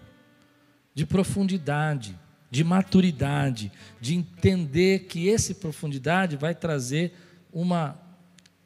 de 0.94 1.04
profundidade 1.04 2.18
de 2.50 2.64
maturidade, 2.64 3.70
de 4.00 4.14
entender 4.14 5.00
que 5.06 5.30
essa 5.30 5.54
profundidade 5.54 6.36
vai 6.36 6.54
trazer 6.54 7.12
uma, 7.52 7.96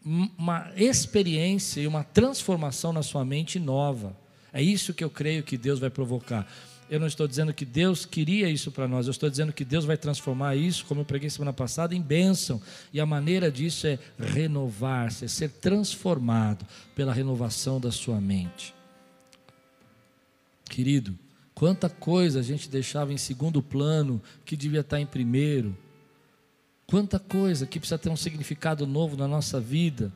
uma 0.04 0.72
experiência 0.76 1.80
e 1.80 1.86
uma 1.86 2.02
transformação 2.02 2.92
na 2.92 3.02
sua 3.02 3.24
mente 3.24 3.58
nova. 3.58 4.16
É 4.52 4.62
isso 4.62 4.94
que 4.94 5.04
eu 5.04 5.10
creio 5.10 5.42
que 5.42 5.58
Deus 5.58 5.78
vai 5.78 5.90
provocar. 5.90 6.46
Eu 6.88 7.00
não 7.00 7.06
estou 7.06 7.26
dizendo 7.26 7.52
que 7.52 7.64
Deus 7.64 8.04
queria 8.04 8.48
isso 8.48 8.70
para 8.70 8.86
nós, 8.86 9.06
eu 9.06 9.10
estou 9.10 9.28
dizendo 9.28 9.52
que 9.52 9.64
Deus 9.64 9.84
vai 9.84 9.96
transformar 9.96 10.54
isso, 10.54 10.84
como 10.84 11.00
eu 11.00 11.04
preguei 11.04 11.30
semana 11.30 11.52
passada, 11.52 11.94
em 11.94 12.00
bênção. 12.00 12.60
E 12.92 13.00
a 13.00 13.06
maneira 13.06 13.50
disso 13.50 13.86
é 13.86 13.98
renovar-se, 14.18 15.24
é 15.24 15.28
ser 15.28 15.50
transformado 15.50 16.66
pela 16.94 17.12
renovação 17.12 17.80
da 17.80 17.90
sua 17.90 18.20
mente. 18.20 18.74
Querido, 20.66 21.18
Quanta 21.54 21.88
coisa 21.88 22.40
a 22.40 22.42
gente 22.42 22.68
deixava 22.68 23.12
em 23.12 23.16
segundo 23.16 23.62
plano 23.62 24.20
que 24.44 24.56
devia 24.56 24.80
estar 24.80 25.00
em 25.00 25.06
primeiro. 25.06 25.76
Quanta 26.86 27.18
coisa 27.18 27.66
que 27.66 27.78
precisa 27.78 27.98
ter 27.98 28.10
um 28.10 28.16
significado 28.16 28.86
novo 28.86 29.16
na 29.16 29.28
nossa 29.28 29.60
vida. 29.60 30.12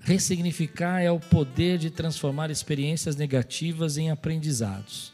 Ressignificar 0.00 1.00
é 1.00 1.10
o 1.10 1.20
poder 1.20 1.78
de 1.78 1.90
transformar 1.90 2.50
experiências 2.50 3.16
negativas 3.16 3.98
em 3.98 4.10
aprendizados. 4.10 5.12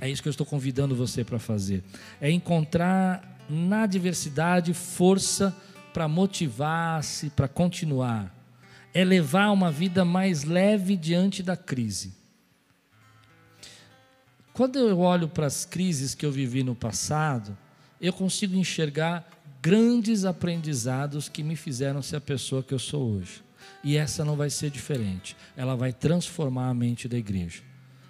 É 0.00 0.08
isso 0.08 0.22
que 0.22 0.28
eu 0.28 0.30
estou 0.30 0.46
convidando 0.46 0.94
você 0.94 1.24
para 1.24 1.38
fazer. 1.38 1.82
É 2.20 2.30
encontrar 2.30 3.36
na 3.50 3.84
diversidade 3.86 4.72
força 4.72 5.54
para 5.92 6.06
motivar-se, 6.06 7.30
para 7.30 7.48
continuar. 7.48 8.34
É 8.94 9.04
levar 9.04 9.50
uma 9.50 9.70
vida 9.70 10.04
mais 10.04 10.44
leve 10.44 10.96
diante 10.96 11.42
da 11.42 11.56
crise. 11.56 12.17
Quando 14.58 14.76
eu 14.76 14.98
olho 14.98 15.28
para 15.28 15.46
as 15.46 15.64
crises 15.64 16.16
que 16.16 16.26
eu 16.26 16.32
vivi 16.32 16.64
no 16.64 16.74
passado, 16.74 17.56
eu 18.00 18.12
consigo 18.12 18.56
enxergar 18.56 19.24
grandes 19.62 20.24
aprendizados 20.24 21.28
que 21.28 21.44
me 21.44 21.54
fizeram 21.54 22.02
ser 22.02 22.16
a 22.16 22.20
pessoa 22.20 22.60
que 22.60 22.74
eu 22.74 22.78
sou 22.80 23.08
hoje. 23.08 23.40
E 23.84 23.96
essa 23.96 24.24
não 24.24 24.34
vai 24.34 24.50
ser 24.50 24.68
diferente. 24.70 25.36
Ela 25.56 25.76
vai 25.76 25.92
transformar 25.92 26.70
a 26.70 26.74
mente 26.74 27.06
da 27.06 27.16
igreja, 27.16 27.62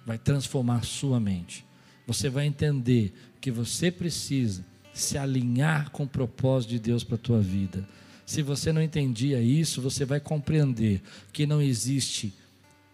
vai 0.03 0.17
transformar 0.17 0.83
sua 0.83 1.19
mente. 1.19 1.63
Você 2.07 2.29
vai 2.29 2.47
entender 2.47 3.13
que 3.39 3.51
você 3.51 3.91
precisa 3.91 4.65
se 4.91 5.19
alinhar 5.19 5.91
com 5.91 6.01
o 6.01 6.09
propósito 6.09 6.71
de 6.71 6.79
Deus 6.79 7.03
para 7.03 7.13
a 7.13 7.19
tua 7.19 7.41
vida. 7.41 7.87
Se 8.25 8.41
você 8.41 8.73
não 8.73 8.81
entendia 8.81 9.39
isso, 9.39 9.83
você 9.83 10.03
vai 10.03 10.19
compreender 10.19 11.03
que 11.31 11.45
não 11.45 11.61
existe 11.61 12.33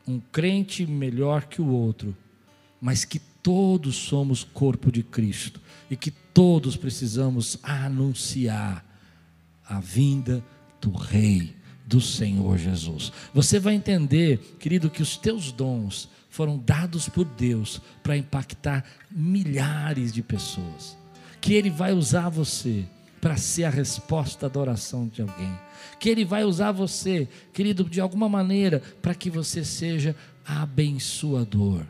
um 0.05 0.19
crente 0.19 0.85
melhor 0.85 1.45
que 1.45 1.61
o 1.61 1.69
outro, 1.69 2.13
mas 2.81 3.05
que 3.05 3.21
todos 3.45 3.95
somos 3.95 4.43
corpo 4.43 4.91
de 4.91 5.03
Cristo 5.03 5.61
e 5.87 5.95
que 5.95 6.09
todos 6.09 6.75
precisamos 6.75 7.59
anunciar 7.61 8.83
a 9.63 9.79
vinda 9.79 10.43
do 10.81 10.89
Rei, 10.89 11.55
do 11.85 12.01
Senhor 12.01 12.57
Jesus. 12.57 13.13
Você 13.35 13.59
vai 13.59 13.75
entender, 13.75 14.39
querido, 14.57 14.89
que 14.89 15.03
os 15.03 15.15
teus 15.15 15.51
dons 15.51 16.09
foram 16.27 16.57
dados 16.57 17.07
por 17.07 17.23
Deus 17.23 17.79
para 18.01 18.17
impactar 18.17 18.83
milhares 19.11 20.11
de 20.11 20.23
pessoas. 20.23 20.97
Que 21.39 21.53
Ele 21.53 21.69
vai 21.69 21.93
usar 21.93 22.29
você 22.29 22.83
para 23.21 23.37
ser 23.37 23.65
a 23.65 23.69
resposta 23.69 24.49
da 24.49 24.59
oração 24.59 25.07
de 25.07 25.21
alguém. 25.21 25.55
Que 25.99 26.09
Ele 26.09 26.25
vai 26.25 26.43
usar 26.43 26.71
você, 26.71 27.29
querido, 27.53 27.83
de 27.83 28.01
alguma 28.01 28.27
maneira, 28.27 28.81
para 29.03 29.13
que 29.13 29.29
você 29.29 29.63
seja 29.63 30.15
abençoador 30.43 31.85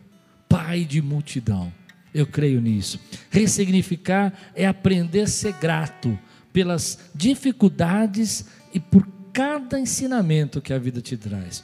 pai 0.56 0.86
de 0.86 1.02
multidão. 1.02 1.72
Eu 2.14 2.26
creio 2.26 2.62
nisso. 2.62 2.98
Ressignificar 3.30 4.32
é 4.56 4.66
aprender 4.66 5.22
a 5.22 5.28
ser 5.28 5.52
grato 5.54 6.18
pelas 6.54 6.98
dificuldades 7.14 8.46
e 8.74 8.80
por 8.80 9.06
cada 9.34 9.78
ensinamento 9.78 10.62
que 10.62 10.72
a 10.72 10.80
vida 10.80 11.02
te 11.02 11.18
traz. 11.18 11.62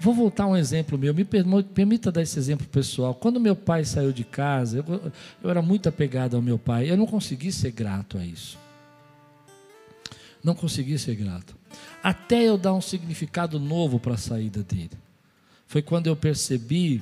Vou 0.00 0.12
voltar 0.12 0.42
a 0.42 0.48
um 0.48 0.56
exemplo 0.56 0.98
meu, 0.98 1.14
me 1.14 1.24
permita 1.24 2.10
dar 2.10 2.20
esse 2.20 2.36
exemplo 2.36 2.66
pessoal. 2.66 3.14
Quando 3.14 3.38
meu 3.38 3.54
pai 3.54 3.84
saiu 3.84 4.10
de 4.10 4.24
casa, 4.24 4.78
eu, 4.78 5.12
eu 5.40 5.48
era 5.48 5.62
muito 5.62 5.88
apegado 5.88 6.34
ao 6.34 6.42
meu 6.42 6.58
pai, 6.58 6.90
eu 6.90 6.96
não 6.96 7.06
consegui 7.06 7.52
ser 7.52 7.70
grato 7.70 8.18
a 8.18 8.26
isso. 8.26 8.58
Não 10.42 10.56
consegui 10.56 10.98
ser 10.98 11.14
grato. 11.14 11.56
Até 12.02 12.42
eu 12.42 12.58
dar 12.58 12.74
um 12.74 12.80
significado 12.80 13.60
novo 13.60 14.00
para 14.00 14.14
a 14.14 14.18
saída 14.18 14.64
dele. 14.64 14.90
Foi 15.68 15.80
quando 15.80 16.08
eu 16.08 16.16
percebi 16.16 17.00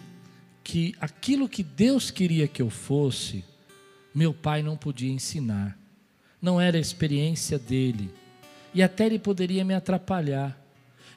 que 0.62 0.95
aquilo 1.00 1.49
que 1.49 1.62
Deus 1.62 2.11
queria 2.11 2.47
que 2.47 2.62
eu 2.62 2.71
fosse, 2.71 3.45
meu 4.14 4.33
pai 4.33 4.62
não 4.62 4.76
podia 4.76 5.11
ensinar. 5.11 5.78
Não 6.40 6.61
era 6.61 6.76
a 6.76 6.81
experiência 6.81 7.59
dele. 7.59 8.11
E 8.75 8.83
até 8.83 9.07
ele 9.07 9.19
poderia 9.19 9.64
me 9.64 9.75
atrapalhar. 9.75 10.59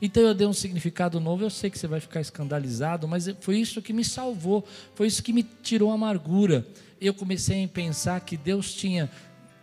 Então 0.02 0.24
eu 0.24 0.34
dei 0.34 0.46
um 0.46 0.54
significado 0.54 1.20
novo. 1.20 1.44
Eu 1.44 1.50
sei 1.50 1.70
que 1.70 1.80
você 1.80 1.88
vai 1.88 2.00
ficar 2.00 2.22
escandalizado, 2.22 3.08
mas 3.08 3.28
foi 3.40 3.58
isso 3.58 3.82
que 3.82 3.94
me 3.94 4.04
salvou. 4.04 4.66
Foi 4.94 5.08
isso 5.08 5.24
que 5.24 5.34
me 5.34 5.44
tirou 5.44 5.92
a 5.92 5.96
amargura. 5.96 6.66
Eu 7.00 7.14
comecei 7.14 7.64
a 7.64 7.68
pensar 7.68 8.20
que 8.22 8.38
Deus 8.38 8.74
tinha 8.74 9.10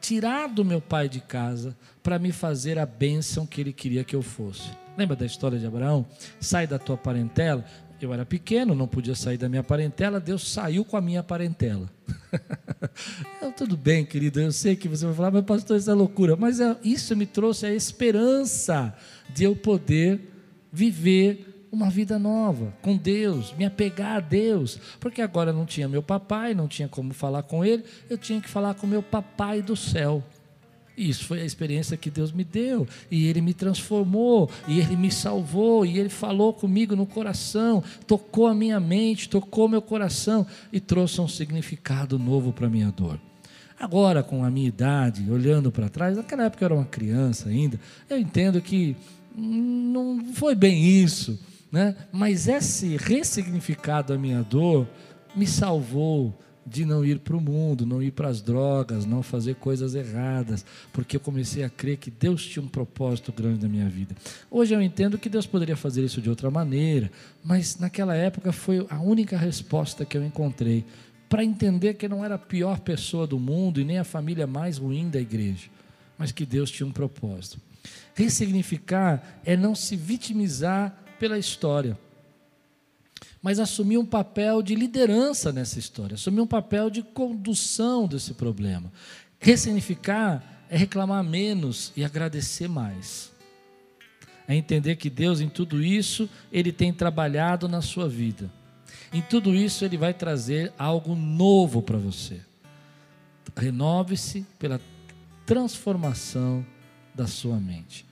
tirado 0.00 0.64
meu 0.64 0.80
pai 0.80 1.08
de 1.08 1.20
casa 1.20 1.76
para 2.02 2.18
me 2.18 2.32
fazer 2.32 2.78
a 2.78 2.84
bênção 2.84 3.46
que 3.46 3.60
ele 3.60 3.72
queria 3.72 4.02
que 4.02 4.16
eu 4.16 4.22
fosse. 4.22 4.70
Lembra 4.96 5.16
da 5.16 5.24
história 5.24 5.58
de 5.58 5.66
Abraão? 5.66 6.04
Sai 6.40 6.66
da 6.66 6.78
tua 6.78 6.96
parentela. 6.96 7.64
Eu 8.02 8.12
era 8.12 8.26
pequeno, 8.26 8.74
não 8.74 8.88
podia 8.88 9.14
sair 9.14 9.38
da 9.38 9.48
minha 9.48 9.62
parentela, 9.62 10.18
Deus 10.18 10.50
saiu 10.50 10.84
com 10.84 10.96
a 10.96 11.00
minha 11.00 11.22
parentela. 11.22 11.88
eu, 13.40 13.52
tudo 13.52 13.76
bem, 13.76 14.04
querido, 14.04 14.40
eu 14.40 14.50
sei 14.50 14.74
que 14.74 14.88
você 14.88 15.06
vai 15.06 15.14
falar, 15.14 15.30
mas 15.30 15.44
pastor, 15.44 15.76
isso 15.76 15.88
é 15.88 15.94
loucura. 15.94 16.34
Mas 16.34 16.58
é, 16.58 16.76
isso 16.82 17.14
me 17.14 17.26
trouxe 17.26 17.64
a 17.64 17.72
esperança 17.72 18.92
de 19.32 19.44
eu 19.44 19.54
poder 19.54 20.20
viver 20.72 21.66
uma 21.70 21.88
vida 21.88 22.18
nova 22.18 22.74
com 22.82 22.96
Deus, 22.96 23.54
me 23.54 23.64
apegar 23.64 24.16
a 24.16 24.20
Deus, 24.20 24.80
porque 24.98 25.22
agora 25.22 25.52
não 25.52 25.64
tinha 25.64 25.88
meu 25.88 26.02
papai, 26.02 26.54
não 26.54 26.66
tinha 26.66 26.88
como 26.88 27.14
falar 27.14 27.44
com 27.44 27.64
ele, 27.64 27.84
eu 28.10 28.18
tinha 28.18 28.40
que 28.40 28.48
falar 28.48 28.74
com 28.74 28.84
meu 28.84 29.02
papai 29.02 29.62
do 29.62 29.76
céu. 29.76 30.24
Isso 30.96 31.24
foi 31.24 31.40
a 31.40 31.44
experiência 31.44 31.96
que 31.96 32.10
Deus 32.10 32.32
me 32.32 32.44
deu, 32.44 32.86
e 33.10 33.26
Ele 33.26 33.40
me 33.40 33.54
transformou, 33.54 34.50
e 34.68 34.78
Ele 34.78 34.96
me 34.96 35.10
salvou, 35.10 35.86
e 35.86 35.98
Ele 35.98 36.10
falou 36.10 36.52
comigo 36.52 36.94
no 36.94 37.06
coração, 37.06 37.82
tocou 38.06 38.46
a 38.46 38.54
minha 38.54 38.78
mente, 38.78 39.28
tocou 39.28 39.68
meu 39.68 39.80
coração 39.80 40.46
e 40.72 40.78
trouxe 40.78 41.20
um 41.20 41.28
significado 41.28 42.18
novo 42.18 42.52
para 42.52 42.66
a 42.66 42.70
minha 42.70 42.90
dor. 42.90 43.18
Agora, 43.78 44.22
com 44.22 44.44
a 44.44 44.50
minha 44.50 44.68
idade, 44.68 45.28
olhando 45.30 45.72
para 45.72 45.88
trás, 45.88 46.16
naquela 46.16 46.44
época 46.44 46.62
eu 46.62 46.66
era 46.66 46.74
uma 46.74 46.84
criança 46.84 47.48
ainda, 47.48 47.80
eu 48.08 48.18
entendo 48.18 48.60
que 48.60 48.94
não 49.34 50.22
foi 50.34 50.54
bem 50.54 50.84
isso, 50.84 51.40
né? 51.70 51.96
mas 52.12 52.48
esse 52.48 52.96
ressignificado 52.96 54.12
da 54.12 54.18
minha 54.18 54.42
dor 54.42 54.86
me 55.34 55.46
salvou, 55.46 56.38
de 56.66 56.84
não 56.84 57.04
ir 57.04 57.18
para 57.18 57.36
o 57.36 57.40
mundo, 57.40 57.84
não 57.84 58.02
ir 58.02 58.12
para 58.12 58.28
as 58.28 58.40
drogas, 58.40 59.04
não 59.04 59.22
fazer 59.22 59.56
coisas 59.56 59.94
erradas, 59.94 60.64
porque 60.92 61.16
eu 61.16 61.20
comecei 61.20 61.64
a 61.64 61.70
crer 61.70 61.96
que 61.96 62.10
Deus 62.10 62.46
tinha 62.46 62.64
um 62.64 62.68
propósito 62.68 63.32
grande 63.32 63.62
na 63.62 63.68
minha 63.68 63.88
vida. 63.88 64.14
Hoje 64.50 64.74
eu 64.74 64.80
entendo 64.80 65.18
que 65.18 65.28
Deus 65.28 65.46
poderia 65.46 65.76
fazer 65.76 66.04
isso 66.04 66.20
de 66.20 66.30
outra 66.30 66.50
maneira, 66.50 67.10
mas 67.42 67.78
naquela 67.78 68.14
época 68.14 68.52
foi 68.52 68.86
a 68.88 69.00
única 69.00 69.36
resposta 69.36 70.04
que 70.04 70.16
eu 70.16 70.24
encontrei 70.24 70.84
para 71.28 71.44
entender 71.44 71.94
que 71.94 72.06
eu 72.06 72.10
não 72.10 72.24
era 72.24 72.34
a 72.34 72.38
pior 72.38 72.80
pessoa 72.80 73.26
do 73.26 73.38
mundo 73.38 73.80
e 73.80 73.84
nem 73.84 73.98
a 73.98 74.04
família 74.04 74.46
mais 74.46 74.78
ruim 74.78 75.08
da 75.08 75.20
igreja, 75.20 75.68
mas 76.16 76.30
que 76.30 76.44
Deus 76.44 76.70
tinha 76.70 76.86
um 76.86 76.92
propósito. 76.92 77.58
Ressignificar 78.14 79.40
é 79.44 79.56
não 79.56 79.74
se 79.74 79.96
vitimizar 79.96 80.94
pela 81.18 81.38
história 81.38 81.98
mas 83.42 83.58
assumir 83.58 83.98
um 83.98 84.06
papel 84.06 84.62
de 84.62 84.76
liderança 84.76 85.52
nessa 85.52 85.78
história, 85.78 86.14
assumir 86.14 86.40
um 86.40 86.46
papel 86.46 86.88
de 86.88 87.02
condução 87.02 88.06
desse 88.06 88.34
problema. 88.34 88.92
Ressignificar 89.40 90.64
é 90.70 90.76
reclamar 90.76 91.24
menos 91.24 91.92
e 91.96 92.04
agradecer 92.04 92.68
mais. 92.68 93.32
É 94.46 94.54
entender 94.54 94.96
que 94.96 95.10
Deus, 95.10 95.40
em 95.40 95.48
tudo 95.48 95.82
isso, 95.82 96.30
Ele 96.52 96.72
tem 96.72 96.92
trabalhado 96.92 97.68
na 97.68 97.82
sua 97.82 98.08
vida. 98.08 98.50
Em 99.12 99.20
tudo 99.20 99.54
isso, 99.54 99.84
Ele 99.84 99.96
vai 99.96 100.14
trazer 100.14 100.72
algo 100.78 101.16
novo 101.16 101.82
para 101.82 101.98
você. 101.98 102.40
Renove-se 103.56 104.46
pela 104.58 104.80
transformação 105.44 106.64
da 107.14 107.26
sua 107.26 107.58
mente. 107.58 108.06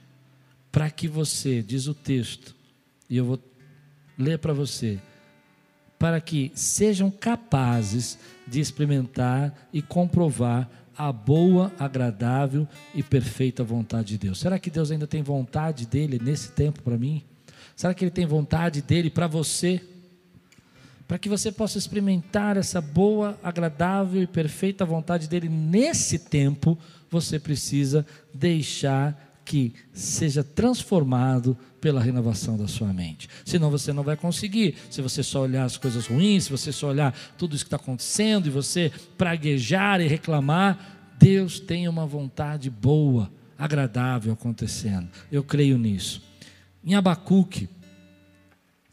Para 0.71 0.91
que 0.91 1.09
você, 1.09 1.63
diz 1.63 1.87
o 1.87 1.95
texto, 1.95 2.55
e 3.09 3.17
eu 3.17 3.25
vou 3.25 3.41
ler 4.19 4.39
para 4.39 4.53
você, 4.53 5.01
para 6.01 6.19
que 6.19 6.51
sejam 6.55 7.11
capazes 7.11 8.19
de 8.49 8.59
experimentar 8.59 9.55
e 9.71 9.83
comprovar 9.83 10.67
a 10.97 11.13
boa, 11.13 11.71
agradável 11.79 12.67
e 12.95 13.03
perfeita 13.03 13.63
vontade 13.63 14.09
de 14.09 14.19
Deus. 14.19 14.41
Será 14.41 14.59
que 14.59 14.71
Deus 14.71 14.91
ainda 14.91 15.07
tem 15.07 15.23
vontade 15.23 15.87
dele 15.87 16.19
nesse 16.19 16.53
tempo 16.53 16.81
para 16.81 16.97
mim? 16.97 17.23
Será 17.77 17.93
que 17.93 18.03
ele 18.03 18.11
tem 18.11 18.25
vontade 18.25 18.81
dele 18.81 19.11
para 19.11 19.27
você? 19.27 19.79
Para 21.07 21.19
que 21.19 21.29
você 21.29 21.53
possa 21.53 21.77
experimentar 21.77 22.57
essa 22.57 22.81
boa, 22.81 23.39
agradável 23.43 24.23
e 24.23 24.27
perfeita 24.27 24.87
vontade 24.87 25.29
dele 25.29 25.51
nesse 25.51 26.19
tempo, 26.19 26.79
você 27.11 27.39
precisa 27.39 28.07
deixar 28.33 29.30
que 29.51 29.75
seja 29.93 30.45
transformado 30.45 31.59
pela 31.81 32.01
renovação 32.01 32.57
da 32.57 32.69
sua 32.69 32.93
mente. 32.93 33.29
Senão 33.45 33.69
você 33.69 33.93
não 33.93 34.05
vai 34.05 34.17
conseguir. 34.17 34.77
Se 34.89 35.03
você 35.03 35.25
só 35.25 35.43
olhar 35.43 35.65
as 35.65 35.77
coisas 35.77 36.07
ruins, 36.07 36.45
se 36.45 36.53
você 36.53 36.71
só 36.71 36.87
olhar 36.87 37.13
tudo 37.37 37.57
isso 37.57 37.65
que 37.65 37.67
está 37.67 37.77
acontecendo 37.77 38.47
e 38.47 38.51
você 38.51 38.93
praguejar 39.19 40.01
e 40.01 40.07
reclamar, 40.07 41.11
Deus 41.19 41.59
tem 41.59 41.89
uma 41.89 42.07
vontade 42.07 42.71
boa, 42.71 43.29
agradável 43.59 44.33
acontecendo. 44.33 45.09
Eu 45.33 45.43
creio 45.43 45.77
nisso. 45.77 46.23
Em 46.85 46.95
Abacuque, 46.95 47.69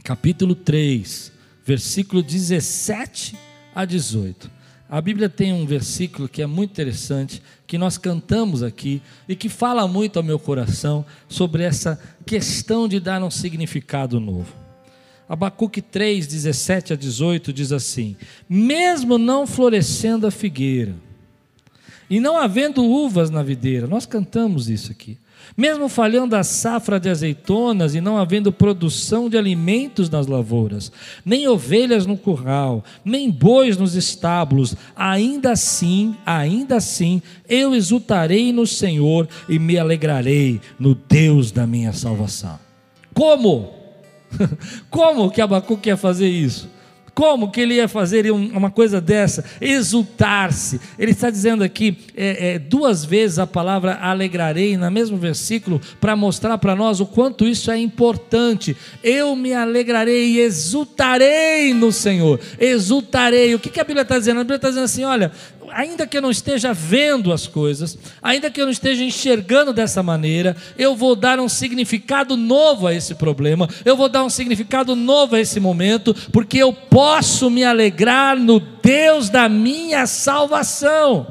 capítulo 0.04 0.56
3, 0.56 1.32
versículo 1.64 2.24
17 2.24 3.38
a 3.76 3.86
18. 3.86 4.50
A 4.90 5.02
Bíblia 5.02 5.28
tem 5.28 5.52
um 5.52 5.66
versículo 5.66 6.30
que 6.30 6.42
é 6.42 6.48
muito 6.48 6.72
interessante, 6.72 7.42
que 7.66 7.78
nós 7.78 7.98
cantamos 7.98 8.64
aqui 8.64 9.02
e 9.28 9.36
que 9.36 9.50
fala 9.50 9.86
muito 9.86 10.18
ao 10.18 10.24
meu 10.24 10.40
coração 10.40 11.06
sobre 11.28 11.64
essa 11.64 12.00
questão 12.26 12.88
de 12.88 13.00
dar 13.00 13.22
um 13.22 13.30
significado 13.30 14.18
novo. 14.20 14.56
Abacuque 15.28 15.82
3, 15.82 16.26
17 16.26 16.94
a 16.94 16.96
18 16.96 17.52
diz 17.52 17.74
assim: 17.74 18.16
Mesmo 18.48 19.18
não 19.18 19.46
florescendo 19.46 20.26
a 20.26 20.32
figueira, 20.32 20.96
e 22.10 22.22
não 22.22 22.38
havendo 22.38 22.82
uvas 22.86 23.30
na 23.30 23.44
videira, 23.44 23.88
nós 23.88 24.06
cantamos 24.06 24.70
isso 24.70 24.90
aqui. 24.90 25.18
Mesmo 25.56 25.90
falhando 25.90 26.36
a 26.36 26.44
safra 26.44 27.00
de 27.00 27.10
azeitonas 27.10 27.96
e 27.96 28.02
não 28.02 28.18
havendo 28.18 28.52
produção 28.52 29.30
de 29.30 29.38
alimentos 29.38 30.10
nas 30.10 30.28
lavouras, 30.28 30.92
nem 31.26 31.48
ovelhas 31.48 32.06
no 32.06 32.16
curral, 32.16 32.84
nem 33.04 33.32
bois 33.32 33.78
nos 33.78 33.96
estábulos, 33.96 34.76
ainda 34.96 35.52
assim, 35.52 36.16
ainda 36.26 36.76
assim, 36.76 37.22
eu 37.50 37.74
exultarei 37.74 38.52
no 38.54 38.68
Senhor 38.68 39.28
e 39.50 39.58
me 39.58 39.78
alegrarei 39.78 40.62
no 40.80 40.94
Deus 40.94 41.52
da 41.52 41.66
minha 41.66 41.92
salvação. 41.92 42.60
Como? 43.14 43.74
Como 44.92 45.32
que 45.32 45.42
Abacuque 45.42 45.90
ia 45.90 45.98
fazer 45.98 46.30
isso? 46.30 46.77
Como 47.18 47.50
que 47.50 47.62
ele 47.62 47.74
ia 47.74 47.88
fazer 47.88 48.30
uma 48.30 48.70
coisa 48.70 49.02
dessa? 49.02 49.44
Exultar-se. 49.60 50.80
Ele 51.00 51.14
está 51.14 51.32
dizendo 51.32 51.64
aqui 51.64 51.98
é, 52.16 52.50
é, 52.50 52.60
duas 52.60 53.04
vezes 53.04 53.40
a 53.40 53.48
palavra 53.48 53.96
alegrarei, 54.00 54.78
no 54.78 54.92
mesmo 54.92 55.18
versículo, 55.18 55.82
para 56.00 56.16
mostrar 56.16 56.60
para 56.60 56.76
nós 56.76 57.00
o 57.00 57.08
quanto 57.08 57.48
isso 57.48 57.72
é 57.72 57.78
importante. 57.80 58.78
Eu 59.04 59.36
me 59.36 59.52
alegrarei 59.52 60.34
e 60.34 60.40
exultarei 60.42 61.74
no 61.74 61.92
Senhor. 61.92 62.40
Exultarei. 62.60 63.56
O 63.56 63.60
que, 63.60 63.72
que 63.72 63.80
a 63.82 63.84
Bíblia 63.84 64.04
está 64.04 64.20
dizendo? 64.20 64.42
A 64.42 64.44
Bíblia 64.44 64.58
está 64.58 64.70
dizendo 64.70 64.86
assim: 64.86 65.04
olha, 65.04 65.32
ainda 65.72 66.08
que 66.08 66.18
eu 66.18 66.22
não 66.22 66.32
esteja 66.32 66.74
vendo 66.74 67.32
as 67.32 67.48
coisas, 67.48 67.98
ainda 68.22 68.50
que 68.50 68.62
eu 68.62 68.66
não 68.66 68.72
esteja 68.72 69.04
enxergando 69.04 69.74
dessa 69.74 70.02
maneira, 70.02 70.56
eu 70.78 70.96
vou 70.96 71.16
dar 71.16 71.40
um 71.40 71.50
significado 71.50 72.36
novo 72.36 72.88
a 72.88 72.94
esse 72.94 73.16
problema, 73.16 73.68
eu 73.86 73.96
vou 73.96 74.10
dar 74.10 74.24
um 74.24 74.30
significado 74.30 74.96
novo 74.96 75.36
a 75.36 75.40
esse 75.40 75.60
momento, 75.60 76.14
porque 76.32 76.58
eu 76.58 76.74
posso 76.74 77.50
me 77.50 77.64
alegrar 77.64 78.38
no 78.38 78.60
Deus 78.60 79.30
da 79.30 79.50
minha 79.50 80.06
salvação. 80.08 81.28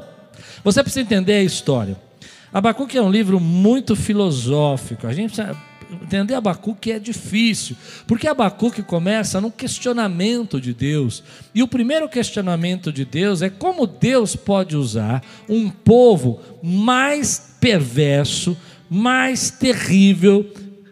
Você 0.63 0.81
precisa 0.83 1.01
entender 1.01 1.33
a 1.33 1.43
história. 1.43 1.97
Abacuque 2.53 2.97
é 2.97 3.01
um 3.01 3.11
livro 3.11 3.39
muito 3.39 3.95
filosófico. 3.95 5.05
A 5.05 5.13
gente 5.13 5.39
entender 5.91 6.35
Abacuque 6.35 6.91
é 6.91 6.99
difícil, 6.99 7.75
porque 8.05 8.27
Abacuque 8.27 8.83
começa 8.83 9.39
num 9.39 9.51
questionamento 9.51 10.59
de 10.59 10.73
Deus. 10.73 11.23
E 11.53 11.63
o 11.63 11.67
primeiro 11.67 12.09
questionamento 12.09 12.91
de 12.91 13.05
Deus 13.05 13.41
é 13.41 13.49
como 13.49 13.87
Deus 13.87 14.35
pode 14.35 14.75
usar 14.75 15.23
um 15.47 15.69
povo 15.69 16.39
mais 16.61 17.55
perverso, 17.59 18.57
mais 18.89 19.49
terrível, 19.49 20.45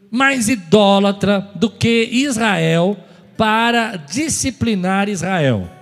mais 0.10 0.50
idólatra 0.50 1.52
do 1.56 1.70
que 1.70 2.10
Israel 2.12 2.98
para 3.38 3.98
disciplinar 3.98 5.10
Israel. 5.10 5.75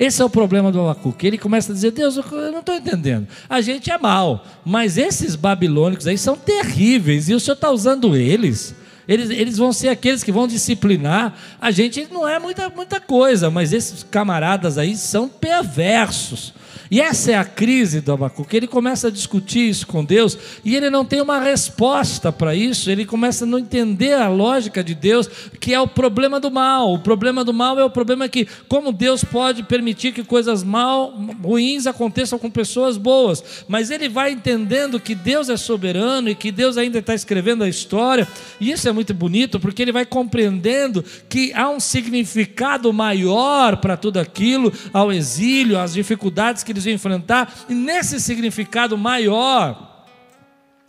Esse 0.00 0.22
é 0.22 0.24
o 0.24 0.30
problema 0.30 0.72
do 0.72 0.80
Abacuque. 0.80 1.26
Ele 1.26 1.36
começa 1.36 1.70
a 1.70 1.74
dizer: 1.74 1.90
Deus, 1.90 2.16
eu 2.16 2.24
não 2.50 2.60
estou 2.60 2.74
entendendo. 2.74 3.28
A 3.46 3.60
gente 3.60 3.90
é 3.90 3.98
mal, 3.98 4.46
mas 4.64 4.96
esses 4.96 5.36
babilônicos 5.36 6.06
aí 6.06 6.16
são 6.16 6.34
terríveis 6.34 7.28
e 7.28 7.34
o 7.34 7.38
Senhor 7.38 7.54
está 7.54 7.70
usando 7.70 8.16
eles. 8.16 8.74
Eles, 9.06 9.28
eles 9.28 9.58
vão 9.58 9.74
ser 9.74 9.88
aqueles 9.88 10.24
que 10.24 10.32
vão 10.32 10.48
disciplinar. 10.48 11.34
A 11.60 11.70
gente 11.70 12.08
não 12.10 12.26
é 12.26 12.38
muita, 12.38 12.70
muita 12.70 12.98
coisa, 12.98 13.50
mas 13.50 13.74
esses 13.74 14.02
camaradas 14.02 14.78
aí 14.78 14.96
são 14.96 15.28
perversos. 15.28 16.54
E 16.90 17.00
essa 17.00 17.30
é 17.30 17.34
a 17.36 17.44
crise 17.44 18.00
do 18.00 18.12
Abacuque. 18.12 18.56
Ele 18.56 18.66
começa 18.66 19.06
a 19.06 19.10
discutir 19.12 19.68
isso 19.68 19.86
com 19.86 20.04
Deus 20.04 20.36
e 20.64 20.74
ele 20.74 20.90
não 20.90 21.04
tem 21.04 21.20
uma 21.20 21.38
resposta 21.38 22.32
para 22.32 22.52
isso. 22.52 22.90
Ele 22.90 23.06
começa 23.06 23.44
a 23.44 23.46
não 23.46 23.60
entender 23.60 24.14
a 24.14 24.28
lógica 24.28 24.82
de 24.82 24.92
Deus, 24.92 25.28
que 25.60 25.72
é 25.72 25.80
o 25.80 25.86
problema 25.86 26.40
do 26.40 26.50
mal. 26.50 26.92
O 26.92 26.98
problema 26.98 27.44
do 27.44 27.52
mal 27.54 27.78
é 27.78 27.84
o 27.84 27.90
problema 27.90 28.28
que, 28.28 28.48
como 28.66 28.92
Deus 28.92 29.22
pode 29.22 29.62
permitir 29.62 30.10
que 30.12 30.24
coisas 30.24 30.64
mal, 30.64 31.14
ruins 31.40 31.86
aconteçam 31.86 32.40
com 32.40 32.50
pessoas 32.50 32.96
boas. 32.96 33.64
Mas 33.68 33.92
ele 33.92 34.08
vai 34.08 34.32
entendendo 34.32 34.98
que 34.98 35.14
Deus 35.14 35.48
é 35.48 35.56
soberano 35.56 36.28
e 36.28 36.34
que 36.34 36.50
Deus 36.50 36.76
ainda 36.76 36.98
está 36.98 37.14
escrevendo 37.14 37.62
a 37.62 37.68
história. 37.68 38.26
E 38.60 38.72
isso 38.72 38.88
é 38.88 38.92
muito 38.92 39.14
bonito, 39.14 39.60
porque 39.60 39.80
ele 39.80 39.92
vai 39.92 40.04
compreendendo 40.04 41.04
que 41.28 41.52
há 41.52 41.70
um 41.70 41.78
significado 41.78 42.92
maior 42.92 43.76
para 43.76 43.96
tudo 43.96 44.18
aquilo, 44.18 44.72
ao 44.92 45.12
exílio, 45.12 45.78
às 45.78 45.92
dificuldades 45.92 46.64
que 46.64 46.72
ele 46.72 46.79
enfrentar, 46.86 47.52
e 47.68 47.74
nesse 47.74 48.20
significado 48.20 48.96
maior, 48.96 50.06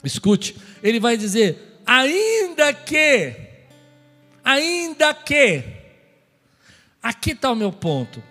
escute, 0.03 0.55
ele 0.83 0.99
vai 0.99 1.17
dizer: 1.17 1.79
ainda 1.85 2.73
que, 2.73 3.35
ainda 4.43 5.13
que, 5.13 5.63
aqui 7.01 7.31
está 7.31 7.51
o 7.51 7.55
meu 7.55 7.71
ponto. 7.71 8.21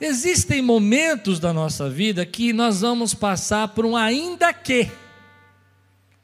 Existem 0.00 0.62
momentos 0.62 1.40
da 1.40 1.52
nossa 1.52 1.90
vida 1.90 2.24
que 2.24 2.52
nós 2.52 2.82
vamos 2.82 3.14
passar 3.14 3.68
por 3.68 3.84
um 3.84 3.96
ainda 3.96 4.52
que, 4.52 4.88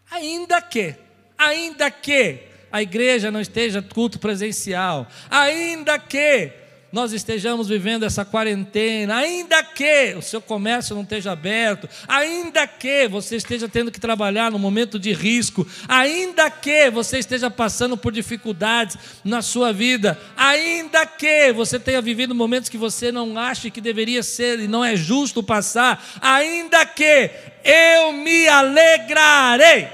ainda 0.09 0.63
que, 0.63 0.95
ainda 1.37 1.91
que 1.91 2.39
a 2.71 2.83
igreja 2.83 3.31
não 3.33 3.41
esteja 3.41 3.83
culto 3.83 4.19
presencial, 4.21 5.09
ainda 5.29 5.99
que 5.99 6.64
nós 6.95 7.13
estejamos 7.13 7.69
vivendo 7.69 8.05
essa 8.05 8.25
quarentena, 8.25 9.17
ainda 9.17 9.65
que 9.65 10.15
o 10.17 10.23
seu 10.23 10.41
comércio 10.41 10.95
não 10.95 11.03
esteja 11.03 11.33
aberto, 11.33 11.89
ainda 12.07 12.69
que 12.69 13.09
você 13.09 13.35
esteja 13.35 13.69
tendo 13.69 13.91
que 13.91 13.99
trabalhar 13.99 14.53
no 14.53 14.61
momento 14.61 14.97
de 14.97 15.13
risco, 15.13 15.67
ainda 15.89 16.49
que 16.49 16.93
você 16.93 17.19
esteja 17.19 17.51
passando 17.51 17.97
por 17.97 18.13
dificuldades 18.13 18.97
na 19.25 19.43
sua 19.43 19.73
vida, 19.73 20.17
ainda 20.37 21.05
que 21.05 21.53
você 21.53 21.81
tenha 21.81 22.01
vivido 22.01 22.33
momentos 22.33 22.69
que 22.69 22.79
você 22.79 23.11
não 23.11 23.37
acha 23.37 23.71
que 23.71 23.81
deveria 23.81 24.23
ser 24.23 24.61
e 24.61 24.69
não 24.69 24.85
é 24.85 24.95
justo 24.95 25.43
passar, 25.43 26.01
ainda 26.21 26.87
que 26.87 27.29
eu 27.65 28.13
me 28.13 28.47
alegrarei. 28.47 29.89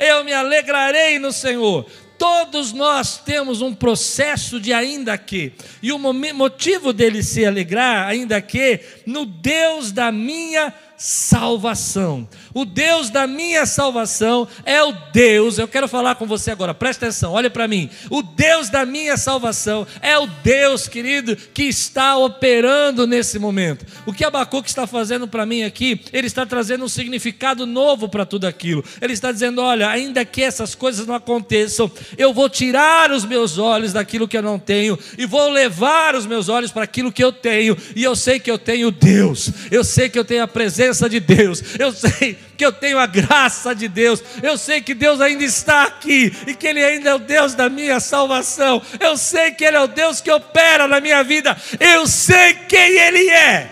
Eu 0.00 0.24
me 0.24 0.32
alegrarei 0.32 1.18
no 1.18 1.30
Senhor. 1.30 1.86
Todos 2.20 2.74
nós 2.74 3.16
temos 3.16 3.62
um 3.62 3.74
processo 3.74 4.60
de 4.60 4.74
ainda 4.74 5.16
que, 5.16 5.54
e 5.82 5.90
o 5.90 5.98
motivo 5.98 6.92
dele 6.92 7.22
se 7.22 7.46
alegrar, 7.46 8.06
ainda 8.06 8.42
que, 8.42 8.80
no 9.06 9.24
Deus 9.24 9.90
da 9.90 10.12
minha 10.12 10.70
salvação. 10.98 12.28
O 12.52 12.64
Deus 12.64 13.10
da 13.10 13.26
minha 13.26 13.64
salvação 13.66 14.46
é 14.64 14.82
o 14.82 14.92
Deus, 15.12 15.58
eu 15.58 15.68
quero 15.68 15.88
falar 15.88 16.16
com 16.16 16.26
você 16.26 16.50
agora, 16.50 16.74
presta 16.74 17.06
atenção, 17.06 17.32
olha 17.32 17.50
para 17.50 17.68
mim. 17.68 17.88
O 18.08 18.22
Deus 18.22 18.68
da 18.68 18.84
minha 18.84 19.16
salvação 19.16 19.86
é 20.00 20.18
o 20.18 20.26
Deus, 20.26 20.88
querido, 20.88 21.36
que 21.36 21.64
está 21.64 22.16
operando 22.16 23.06
nesse 23.06 23.38
momento. 23.38 23.86
O 24.04 24.12
que 24.12 24.24
Abacuque 24.24 24.68
está 24.68 24.86
fazendo 24.86 25.28
para 25.28 25.46
mim 25.46 25.62
aqui, 25.62 26.00
ele 26.12 26.26
está 26.26 26.44
trazendo 26.44 26.84
um 26.84 26.88
significado 26.88 27.66
novo 27.66 28.08
para 28.08 28.26
tudo 28.26 28.46
aquilo. 28.46 28.84
Ele 29.00 29.12
está 29.12 29.30
dizendo: 29.30 29.62
olha, 29.62 29.88
ainda 29.88 30.24
que 30.24 30.42
essas 30.42 30.74
coisas 30.74 31.06
não 31.06 31.14
aconteçam, 31.14 31.90
eu 32.18 32.32
vou 32.32 32.48
tirar 32.48 33.10
os 33.10 33.24
meus 33.24 33.58
olhos 33.58 33.92
daquilo 33.92 34.28
que 34.28 34.36
eu 34.36 34.42
não 34.42 34.58
tenho 34.58 34.98
e 35.16 35.26
vou 35.26 35.48
levar 35.50 36.14
os 36.14 36.26
meus 36.26 36.48
olhos 36.48 36.70
para 36.70 36.84
aquilo 36.84 37.12
que 37.12 37.22
eu 37.22 37.32
tenho, 37.32 37.76
e 37.94 38.02
eu 38.02 38.16
sei 38.16 38.40
que 38.40 38.50
eu 38.50 38.58
tenho 38.58 38.90
Deus, 38.90 39.50
eu 39.70 39.84
sei 39.84 40.08
que 40.08 40.18
eu 40.18 40.24
tenho 40.24 40.42
a 40.42 40.48
presença 40.48 41.08
de 41.08 41.20
Deus, 41.20 41.62
eu 41.78 41.92
sei 41.92 42.38
que 42.60 42.66
eu 42.66 42.72
tenho 42.72 42.98
a 42.98 43.06
graça 43.06 43.74
de 43.74 43.88
Deus, 43.88 44.22
eu 44.42 44.58
sei 44.58 44.82
que 44.82 44.92
Deus 44.92 45.18
ainda 45.18 45.42
está 45.42 45.84
aqui 45.84 46.30
e 46.46 46.54
que 46.54 46.66
Ele 46.66 46.84
ainda 46.84 47.08
é 47.08 47.14
o 47.14 47.18
Deus 47.18 47.54
da 47.54 47.70
minha 47.70 47.98
salvação, 48.00 48.82
eu 49.00 49.16
sei 49.16 49.52
que 49.52 49.64
Ele 49.64 49.78
é 49.78 49.80
o 49.80 49.86
Deus 49.86 50.20
que 50.20 50.30
opera 50.30 50.86
na 50.86 51.00
minha 51.00 51.24
vida, 51.24 51.56
eu 51.80 52.06
sei 52.06 52.52
quem 52.52 52.98
Ele 52.98 53.30
é. 53.30 53.70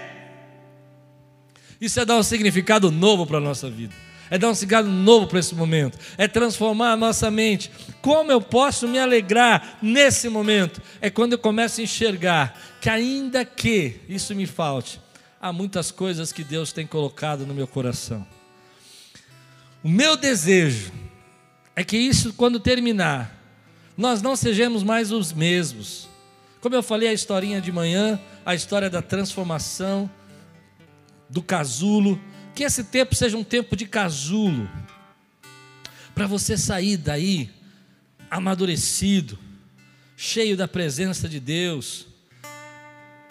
Isso 1.78 2.00
é 2.00 2.04
dar 2.06 2.16
um 2.16 2.22
significado 2.22 2.90
novo 2.90 3.26
para 3.26 3.36
a 3.36 3.42
nossa 3.42 3.68
vida 3.68 3.94
é 4.30 4.36
dar 4.36 4.48
um 4.48 4.54
significado 4.54 4.88
novo 4.88 5.26
para 5.26 5.38
esse 5.38 5.54
momento, 5.54 5.98
é 6.18 6.28
transformar 6.28 6.92
a 6.92 6.96
nossa 6.96 7.30
mente. 7.30 7.70
Como 8.02 8.30
eu 8.30 8.42
posso 8.42 8.86
me 8.86 8.98
alegrar 8.98 9.78
nesse 9.80 10.28
momento? 10.28 10.82
É 11.00 11.08
quando 11.08 11.32
eu 11.32 11.38
começo 11.38 11.80
a 11.80 11.84
enxergar 11.84 12.58
que, 12.78 12.90
ainda 12.90 13.42
que 13.42 14.00
isso 14.06 14.34
me 14.34 14.46
falte, 14.46 15.00
há 15.40 15.50
muitas 15.50 15.90
coisas 15.90 16.30
que 16.30 16.44
Deus 16.44 16.72
tem 16.72 16.86
colocado 16.86 17.46
no 17.46 17.54
meu 17.54 17.66
coração. 17.66 18.26
O 19.82 19.88
meu 19.88 20.16
desejo 20.16 20.92
é 21.76 21.84
que 21.84 21.96
isso, 21.96 22.32
quando 22.32 22.58
terminar, 22.58 23.32
nós 23.96 24.20
não 24.20 24.34
sejamos 24.34 24.82
mais 24.82 25.12
os 25.12 25.32
mesmos. 25.32 26.08
Como 26.60 26.74
eu 26.74 26.82
falei 26.82 27.08
a 27.08 27.12
historinha 27.12 27.60
de 27.60 27.70
manhã, 27.70 28.20
a 28.44 28.54
história 28.54 28.90
da 28.90 29.00
transformação, 29.00 30.10
do 31.30 31.40
casulo, 31.40 32.20
que 32.54 32.64
esse 32.64 32.82
tempo 32.82 33.14
seja 33.14 33.36
um 33.36 33.44
tempo 33.44 33.76
de 33.76 33.86
casulo, 33.86 34.68
para 36.12 36.26
você 36.26 36.56
sair 36.56 36.96
daí 36.96 37.48
amadurecido, 38.28 39.38
cheio 40.16 40.56
da 40.56 40.66
presença 40.66 41.28
de 41.28 41.38
Deus, 41.38 42.07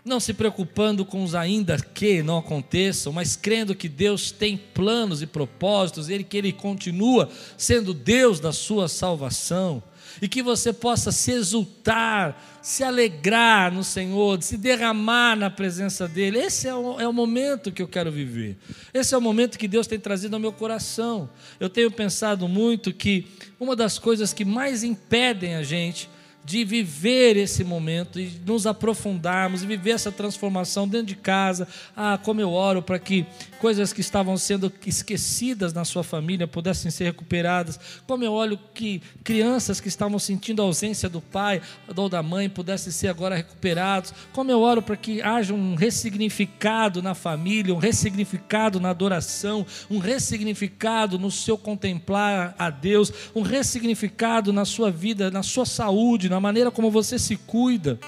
não 0.07 0.19
se 0.19 0.33
preocupando 0.33 1.05
com 1.05 1.23
os 1.23 1.35
ainda 1.35 1.77
que 1.77 2.23
não 2.23 2.37
aconteçam, 2.37 3.13
mas 3.13 3.35
crendo 3.35 3.75
que 3.75 3.89
Deus 3.89 4.31
tem 4.31 4.57
planos 4.57 5.21
e 5.21 5.27
propósitos, 5.27 6.09
Ele 6.09 6.23
que 6.23 6.37
Ele 6.37 6.51
continua 6.51 7.29
sendo 7.57 7.93
Deus 7.93 8.39
da 8.39 8.51
sua 8.51 8.87
salvação, 8.87 9.83
e 10.21 10.27
que 10.27 10.41
você 10.41 10.73
possa 10.73 11.11
se 11.11 11.31
exultar, 11.31 12.59
se 12.61 12.83
alegrar 12.83 13.71
no 13.71 13.83
Senhor, 13.83 14.41
se 14.41 14.57
derramar 14.57 15.35
na 15.35 15.49
presença 15.49 16.07
dEle. 16.07 16.39
Esse 16.39 16.67
é 16.67 16.75
o, 16.75 16.99
é 16.99 17.07
o 17.07 17.13
momento 17.13 17.71
que 17.71 17.81
eu 17.81 17.87
quero 17.87 18.11
viver. 18.11 18.57
Esse 18.93 19.13
é 19.13 19.17
o 19.17 19.21
momento 19.21 19.57
que 19.57 19.67
Deus 19.67 19.87
tem 19.87 19.99
trazido 19.99 20.35
ao 20.35 20.39
meu 20.39 20.51
coração. 20.51 21.29
Eu 21.59 21.69
tenho 21.69 21.91
pensado 21.91 22.47
muito 22.47 22.93
que 22.93 23.27
uma 23.59 23.75
das 23.75 23.99
coisas 23.99 24.33
que 24.33 24.45
mais 24.45 24.83
impedem 24.83 25.55
a 25.55 25.63
gente 25.63 26.09
de 26.47 26.63
viver 26.63 27.35
esse 27.35 27.61
momento 27.61 28.17
e 28.17 28.31
nos 28.45 28.65
aprofundarmos 28.65 29.63
e 29.63 29.67
viver 29.67 29.91
essa 29.91 30.13
transformação 30.13 30.87
dentro 30.87 31.07
de 31.07 31.15
casa. 31.17 31.67
Ah, 31.93 32.17
como 32.17 32.39
eu 32.39 32.53
oro 32.53 32.81
para 32.81 32.97
que 32.97 33.25
coisas 33.59 33.91
que 33.91 33.99
estavam 33.99 34.37
sendo 34.37 34.71
esquecidas 34.85 35.73
na 35.73 35.83
sua 35.83 36.05
família 36.05 36.47
pudessem 36.47 36.89
ser 36.89 37.03
recuperadas. 37.03 37.77
Como 38.07 38.23
eu 38.23 38.31
olho 38.31 38.57
que 38.73 39.01
crianças 39.25 39.81
que 39.81 39.89
estavam 39.89 40.17
sentindo 40.17 40.61
a 40.61 40.65
ausência 40.65 41.09
do 41.09 41.19
pai 41.19 41.61
ou 41.93 42.07
da 42.07 42.23
mãe 42.23 42.49
pudessem 42.49 42.93
ser 42.93 43.09
agora 43.09 43.35
recuperados. 43.35 44.13
Como 44.31 44.49
eu 44.49 44.61
oro 44.61 44.81
para 44.81 44.95
que 44.95 45.21
haja 45.21 45.53
um 45.53 45.75
ressignificado 45.75 47.01
na 47.01 47.13
família, 47.13 47.75
um 47.75 47.77
ressignificado 47.77 48.79
na 48.79 48.91
adoração, 48.91 49.65
um 49.89 49.97
ressignificado 49.97 51.19
no 51.19 51.29
seu 51.29 51.57
contemplar 51.57 52.55
a 52.57 52.69
Deus, 52.69 53.11
um 53.35 53.41
ressignificado 53.41 54.53
na 54.53 54.63
sua 54.63 54.89
vida, 54.89 55.29
na 55.29 55.43
sua 55.43 55.65
saúde, 55.65 56.29
na 56.29 56.36
maneira 56.39 56.71
como 56.71 56.91
você 56.91 57.17
se 57.17 57.35
cuida. 57.35 57.99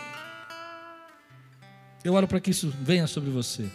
Eu 2.03 2.13
oro 2.13 2.27
para 2.27 2.39
que 2.39 2.51
isso 2.51 2.73
venha 2.81 3.07
sobre 3.07 3.29
você. 3.29 3.69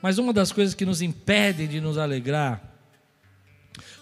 Mas 0.00 0.18
uma 0.18 0.32
das 0.32 0.52
coisas 0.52 0.74
que 0.74 0.84
nos 0.84 1.02
impedem 1.02 1.66
de 1.66 1.80
nos 1.80 1.98
alegrar, 1.98 2.62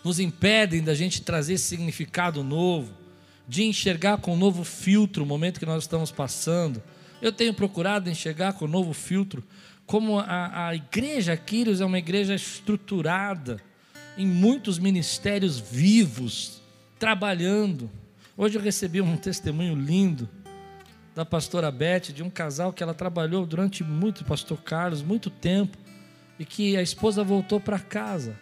nos 0.05 0.19
impedem 0.19 0.83
da 0.83 0.95
gente 0.95 1.23
trazer 1.23 1.59
significado 1.59 2.43
novo, 2.45 2.93
de 3.49 3.65
enxergar 3.65 4.19
com 4.19 4.35
um 4.35 4.39
novo 4.39 4.65
filtro 4.65 5.23
o 5.23 5.27
momento 5.27 5.61
que 5.61 5.67
nós 5.67 5.85
estamos 5.85 6.11
passando. 6.11 6.83
Eu 7.23 7.33
tenho 7.33 7.55
procurado 7.55 8.11
enxergar 8.11 8.55
com 8.55 8.67
um 8.67 8.69
novo 8.69 8.93
filtro, 8.93 9.43
como 9.87 10.19
a, 10.19 10.69
a 10.69 10.75
igreja 10.75 11.37
Quírios 11.37 11.81
é 11.81 11.85
uma 11.85 11.99
igreja 11.99 12.35
estruturada, 12.35 13.61
em 14.19 14.27
muitos 14.27 14.79
ministérios 14.79 15.59
vivos, 15.59 16.61
trabalhando. 16.99 17.91
Hoje 18.39 18.59
eu 18.59 18.63
recebi 18.63 19.01
um 19.01 19.17
testemunho 19.17 19.75
lindo 19.75 20.29
da 21.15 21.25
pastora 21.25 21.71
Beth, 21.71 22.13
de 22.13 22.23
um 22.23 22.29
casal 22.29 22.71
que 22.71 22.83
ela 22.83 22.93
trabalhou 22.93 23.47
durante 23.47 23.83
muito, 23.83 24.27
pastor 24.27 24.61
Carlos, 24.63 25.01
muito 25.01 25.31
tempo, 25.31 25.79
e 26.39 26.45
que 26.45 26.77
a 26.77 26.83
esposa 26.83 27.25
voltou 27.25 27.59
para 27.59 27.79
casa. 27.79 28.39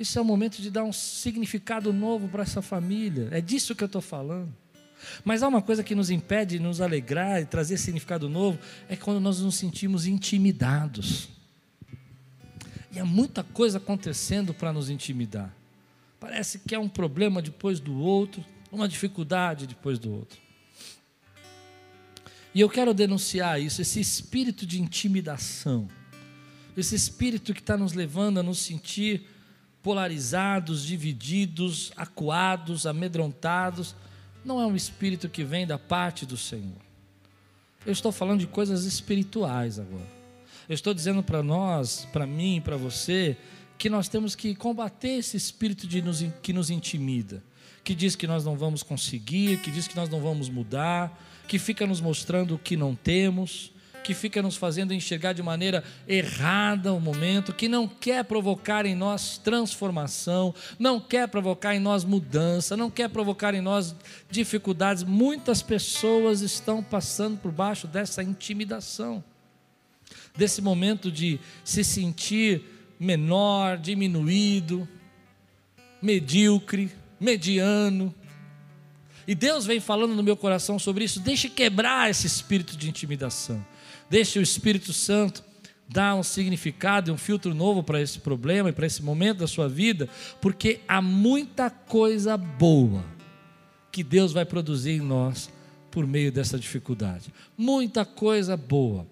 Isso 0.00 0.18
é 0.18 0.22
o 0.22 0.24
momento 0.24 0.60
de 0.60 0.68
dar 0.68 0.82
um 0.82 0.92
significado 0.92 1.92
novo 1.92 2.26
para 2.26 2.42
essa 2.42 2.60
família. 2.60 3.28
É 3.30 3.40
disso 3.40 3.72
que 3.72 3.84
eu 3.84 3.86
estou 3.86 4.02
falando. 4.02 4.52
Mas 5.24 5.44
há 5.44 5.48
uma 5.48 5.62
coisa 5.62 5.84
que 5.84 5.94
nos 5.94 6.10
impede 6.10 6.58
de 6.58 6.62
nos 6.64 6.80
alegrar 6.80 7.40
e 7.40 7.46
trazer 7.46 7.76
significado 7.76 8.28
novo, 8.28 8.58
é 8.88 8.96
quando 8.96 9.20
nós 9.20 9.38
nos 9.38 9.54
sentimos 9.54 10.06
intimidados. 10.06 11.28
E 12.90 12.98
há 12.98 13.04
muita 13.04 13.44
coisa 13.44 13.78
acontecendo 13.78 14.52
para 14.52 14.72
nos 14.72 14.90
intimidar. 14.90 15.54
Parece 16.18 16.58
que 16.58 16.74
é 16.74 16.78
um 16.80 16.88
problema 16.88 17.40
depois 17.40 17.78
do 17.78 17.96
outro, 17.96 18.44
uma 18.70 18.88
dificuldade 18.88 19.66
depois 19.66 19.98
do 19.98 20.12
outro. 20.12 20.38
E 22.54 22.60
eu 22.60 22.70
quero 22.70 22.94
denunciar 22.94 23.60
isso, 23.60 23.82
esse 23.82 24.00
espírito 24.00 24.64
de 24.64 24.80
intimidação, 24.80 25.88
esse 26.76 26.94
espírito 26.94 27.52
que 27.52 27.60
está 27.60 27.76
nos 27.76 27.92
levando 27.92 28.40
a 28.40 28.42
nos 28.42 28.58
sentir 28.58 29.26
polarizados, 29.82 30.84
divididos, 30.84 31.92
acuados, 31.96 32.86
amedrontados, 32.86 33.94
não 34.44 34.60
é 34.60 34.66
um 34.66 34.74
espírito 34.74 35.28
que 35.28 35.44
vem 35.44 35.66
da 35.66 35.78
parte 35.78 36.24
do 36.24 36.36
Senhor. 36.36 36.80
Eu 37.84 37.92
estou 37.92 38.10
falando 38.10 38.40
de 38.40 38.46
coisas 38.46 38.84
espirituais 38.84 39.78
agora. 39.78 40.10
Eu 40.68 40.74
estou 40.74 40.92
dizendo 40.92 41.22
para 41.22 41.42
nós, 41.42 42.08
para 42.12 42.26
mim, 42.26 42.60
para 42.64 42.76
você, 42.76 43.36
que 43.78 43.88
nós 43.88 44.08
temos 44.08 44.34
que 44.34 44.54
combater 44.54 45.18
esse 45.18 45.36
espírito 45.36 45.86
de 45.86 46.02
nos, 46.02 46.24
que 46.42 46.52
nos 46.52 46.70
intimida, 46.70 47.42
que 47.86 47.94
diz 47.94 48.16
que 48.16 48.26
nós 48.26 48.44
não 48.44 48.56
vamos 48.56 48.82
conseguir, 48.82 49.60
que 49.60 49.70
diz 49.70 49.86
que 49.86 49.94
nós 49.94 50.08
não 50.08 50.20
vamos 50.20 50.48
mudar, 50.48 51.16
que 51.46 51.56
fica 51.56 51.86
nos 51.86 52.00
mostrando 52.00 52.56
o 52.56 52.58
que 52.58 52.76
não 52.76 52.96
temos, 52.96 53.72
que 54.02 54.12
fica 54.12 54.42
nos 54.42 54.56
fazendo 54.56 54.92
enxergar 54.92 55.32
de 55.34 55.40
maneira 55.40 55.84
errada 56.08 56.92
o 56.92 56.98
momento, 56.98 57.52
que 57.52 57.68
não 57.68 57.86
quer 57.86 58.24
provocar 58.24 58.86
em 58.86 58.96
nós 58.96 59.38
transformação, 59.38 60.52
não 60.80 60.98
quer 60.98 61.28
provocar 61.28 61.76
em 61.76 61.78
nós 61.78 62.04
mudança, 62.04 62.76
não 62.76 62.90
quer 62.90 63.08
provocar 63.08 63.54
em 63.54 63.60
nós 63.60 63.94
dificuldades. 64.28 65.04
Muitas 65.04 65.62
pessoas 65.62 66.40
estão 66.40 66.82
passando 66.82 67.38
por 67.38 67.52
baixo 67.52 67.86
dessa 67.86 68.20
intimidação, 68.20 69.22
desse 70.36 70.60
momento 70.60 71.12
de 71.12 71.38
se 71.62 71.84
sentir 71.84 72.64
menor, 72.98 73.78
diminuído, 73.78 74.88
medíocre, 76.02 76.90
mediano. 77.18 78.14
E 79.26 79.34
Deus 79.34 79.66
vem 79.66 79.80
falando 79.80 80.14
no 80.14 80.22
meu 80.22 80.36
coração 80.36 80.78
sobre 80.78 81.04
isso. 81.04 81.20
Deixe 81.20 81.48
quebrar 81.48 82.10
esse 82.10 82.26
espírito 82.26 82.76
de 82.76 82.88
intimidação. 82.88 83.64
Deixe 84.08 84.38
o 84.38 84.42
Espírito 84.42 84.92
Santo 84.92 85.42
dar 85.88 86.14
um 86.14 86.22
significado 86.22 87.10
e 87.10 87.12
um 87.12 87.16
filtro 87.16 87.54
novo 87.54 87.82
para 87.82 88.00
esse 88.00 88.18
problema 88.18 88.68
e 88.68 88.72
para 88.72 88.86
esse 88.86 89.02
momento 89.02 89.38
da 89.38 89.46
sua 89.46 89.68
vida, 89.68 90.08
porque 90.40 90.80
há 90.86 91.00
muita 91.00 91.70
coisa 91.70 92.36
boa 92.36 93.04
que 93.92 94.02
Deus 94.02 94.32
vai 94.32 94.44
produzir 94.44 94.92
em 94.92 95.00
nós 95.00 95.50
por 95.90 96.06
meio 96.06 96.30
dessa 96.30 96.58
dificuldade. 96.58 97.32
Muita 97.56 98.04
coisa 98.04 98.56
boa. 98.56 99.06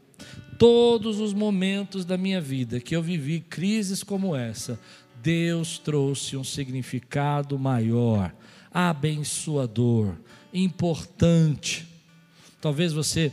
Todos 0.59 1.19
os 1.21 1.33
momentos 1.33 2.05
da 2.05 2.17
minha 2.17 2.41
vida 2.41 2.81
que 2.81 2.95
eu 2.95 3.03
vivi 3.03 3.41
crises 3.41 4.03
como 4.03 4.37
essa, 4.37 4.79
Deus 5.25 5.79
trouxe 5.79 6.37
um 6.37 6.45
significado 6.45 7.59
maior, 7.59 8.31
abençoador, 8.71 10.17
importante. 10.53 11.89
Talvez 12.61 12.93
você 12.93 13.33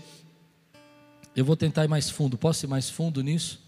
eu 1.35 1.43
vou 1.43 1.57
tentar 1.57 1.83
ir 1.83 1.89
mais 1.89 2.09
fundo. 2.09 2.37
Posso 2.37 2.65
ir 2.65 2.69
mais 2.69 2.89
fundo 2.89 3.21
nisso? 3.21 3.61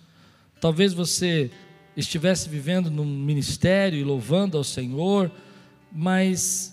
Talvez 0.62 0.94
você 0.94 1.52
estivesse 1.98 2.48
vivendo 2.48 2.90
num 2.90 3.06
ministério 3.06 4.00
e 4.00 4.04
louvando 4.06 4.58
ao 4.58 4.64
Senhor, 4.64 5.30
mas 5.92 6.73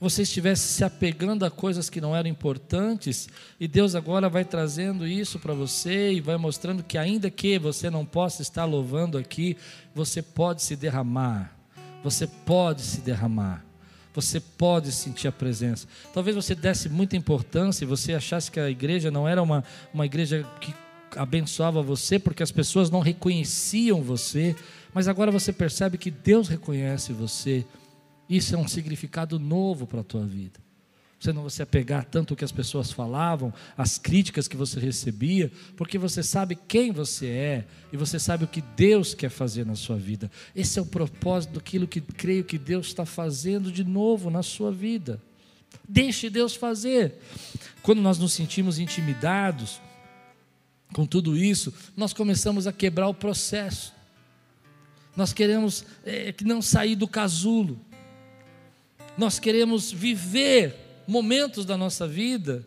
você 0.00 0.22
estivesse 0.22 0.66
se 0.72 0.82
apegando 0.82 1.44
a 1.44 1.50
coisas 1.50 1.90
que 1.90 2.00
não 2.00 2.16
eram 2.16 2.30
importantes, 2.30 3.28
e 3.60 3.68
Deus 3.68 3.94
agora 3.94 4.28
vai 4.28 4.44
trazendo 4.44 5.06
isso 5.06 5.38
para 5.38 5.52
você 5.52 6.12
e 6.12 6.20
vai 6.20 6.38
mostrando 6.38 6.82
que, 6.82 6.96
ainda 6.96 7.30
que 7.30 7.58
você 7.58 7.90
não 7.90 8.06
possa 8.06 8.40
estar 8.40 8.64
louvando 8.64 9.18
aqui, 9.18 9.56
você 9.94 10.22
pode 10.22 10.62
se 10.62 10.74
derramar, 10.74 11.54
você 12.02 12.26
pode 12.26 12.80
se 12.80 13.00
derramar 13.02 13.64
você 14.12 14.40
pode 14.40 14.90
sentir 14.92 15.28
a 15.28 15.32
presença. 15.32 15.86
Talvez 16.12 16.34
você 16.34 16.54
desse 16.54 16.88
muita 16.88 17.16
importância 17.16 17.84
e 17.84 17.86
você 17.86 18.12
achasse 18.12 18.50
que 18.50 18.58
a 18.58 18.68
igreja 18.68 19.10
não 19.10 19.26
era 19.26 19.42
uma, 19.42 19.64
uma 19.94 20.04
igreja 20.04 20.46
que 20.60 20.74
abençoava 21.16 21.82
você, 21.82 22.18
porque 22.18 22.42
as 22.42 22.52
pessoas 22.52 22.90
não 22.90 23.00
reconheciam 23.00 24.02
você, 24.02 24.54
mas 24.92 25.08
agora 25.08 25.30
você 25.30 25.52
percebe 25.52 25.98
que 25.98 26.10
Deus 26.10 26.48
reconhece 26.48 27.12
você. 27.12 27.64
Isso 28.30 28.54
é 28.54 28.58
um 28.58 28.68
significado 28.68 29.40
novo 29.40 29.88
para 29.88 30.02
a 30.02 30.04
tua 30.04 30.24
vida. 30.24 30.60
Você 31.18 31.34
não 31.34 31.42
vai 31.42 31.50
se 31.50 31.62
apegar 31.62 32.06
tanto 32.06 32.32
ao 32.32 32.36
que 32.36 32.44
as 32.44 32.52
pessoas 32.52 32.90
falavam, 32.90 33.52
às 33.76 33.98
críticas 33.98 34.48
que 34.48 34.56
você 34.56 34.80
recebia, 34.80 35.52
porque 35.76 35.98
você 35.98 36.22
sabe 36.22 36.56
quem 36.66 36.92
você 36.92 37.26
é 37.26 37.64
e 37.92 37.96
você 37.96 38.18
sabe 38.18 38.44
o 38.44 38.48
que 38.48 38.62
Deus 38.62 39.12
quer 39.12 39.28
fazer 39.28 39.66
na 39.66 39.74
sua 39.74 39.96
vida. 39.96 40.30
Esse 40.56 40.78
é 40.78 40.82
o 40.82 40.86
propósito 40.86 41.54
daquilo 41.54 41.86
que 41.86 42.00
creio 42.00 42.42
que 42.42 42.56
Deus 42.56 42.86
está 42.86 43.04
fazendo 43.04 43.70
de 43.70 43.84
novo 43.84 44.30
na 44.30 44.42
sua 44.42 44.72
vida. 44.72 45.20
Deixe 45.86 46.30
Deus 46.30 46.54
fazer. 46.54 47.16
Quando 47.82 48.00
nós 48.00 48.18
nos 48.18 48.32
sentimos 48.32 48.78
intimidados 48.78 49.78
com 50.94 51.04
tudo 51.04 51.36
isso, 51.36 51.74
nós 51.94 52.14
começamos 52.14 52.66
a 52.66 52.72
quebrar 52.72 53.08
o 53.08 53.14
processo. 53.14 53.92
Nós 55.14 55.34
queremos 55.34 55.84
é, 56.06 56.34
não 56.42 56.62
sair 56.62 56.96
do 56.96 57.06
casulo. 57.06 57.78
Nós 59.16 59.38
queremos 59.38 59.90
viver 59.92 60.76
momentos 61.06 61.64
da 61.64 61.76
nossa 61.76 62.06
vida, 62.06 62.66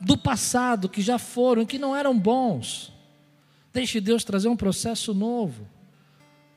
do 0.00 0.16
passado, 0.16 0.88
que 0.88 1.02
já 1.02 1.18
foram, 1.18 1.66
que 1.66 1.78
não 1.78 1.94
eram 1.94 2.18
bons. 2.18 2.92
Deixe 3.72 4.00
Deus 4.00 4.24
trazer 4.24 4.48
um 4.48 4.56
processo 4.56 5.12
novo. 5.12 5.68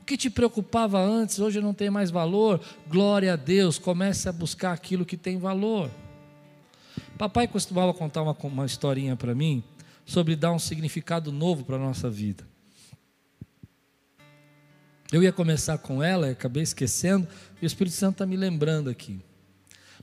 O 0.01 0.05
que 0.05 0.17
te 0.17 0.29
preocupava 0.29 0.99
antes, 0.99 1.39
hoje 1.39 1.61
não 1.61 1.73
tem 1.73 1.89
mais 1.89 2.09
valor. 2.09 2.59
Glória 2.87 3.33
a 3.33 3.35
Deus, 3.35 3.77
comece 3.77 4.27
a 4.27 4.31
buscar 4.31 4.73
aquilo 4.73 5.05
que 5.05 5.17
tem 5.17 5.37
valor. 5.37 5.89
Papai 7.17 7.47
costumava 7.47 7.93
contar 7.93 8.21
uma, 8.21 8.35
uma 8.43 8.65
historinha 8.65 9.15
para 9.15 9.35
mim 9.35 9.63
sobre 10.05 10.35
dar 10.35 10.51
um 10.51 10.59
significado 10.59 11.31
novo 11.31 11.63
para 11.63 11.75
a 11.75 11.79
nossa 11.79 12.09
vida. 12.09 12.52
Eu 15.13 15.21
ia 15.21 15.31
começar 15.31 15.77
com 15.77 16.01
ela, 16.01 16.31
acabei 16.31 16.63
esquecendo, 16.63 17.27
e 17.61 17.65
o 17.65 17.67
Espírito 17.67 17.95
Santo 17.95 18.13
está 18.13 18.25
me 18.25 18.35
lembrando 18.35 18.89
aqui. 18.89 19.19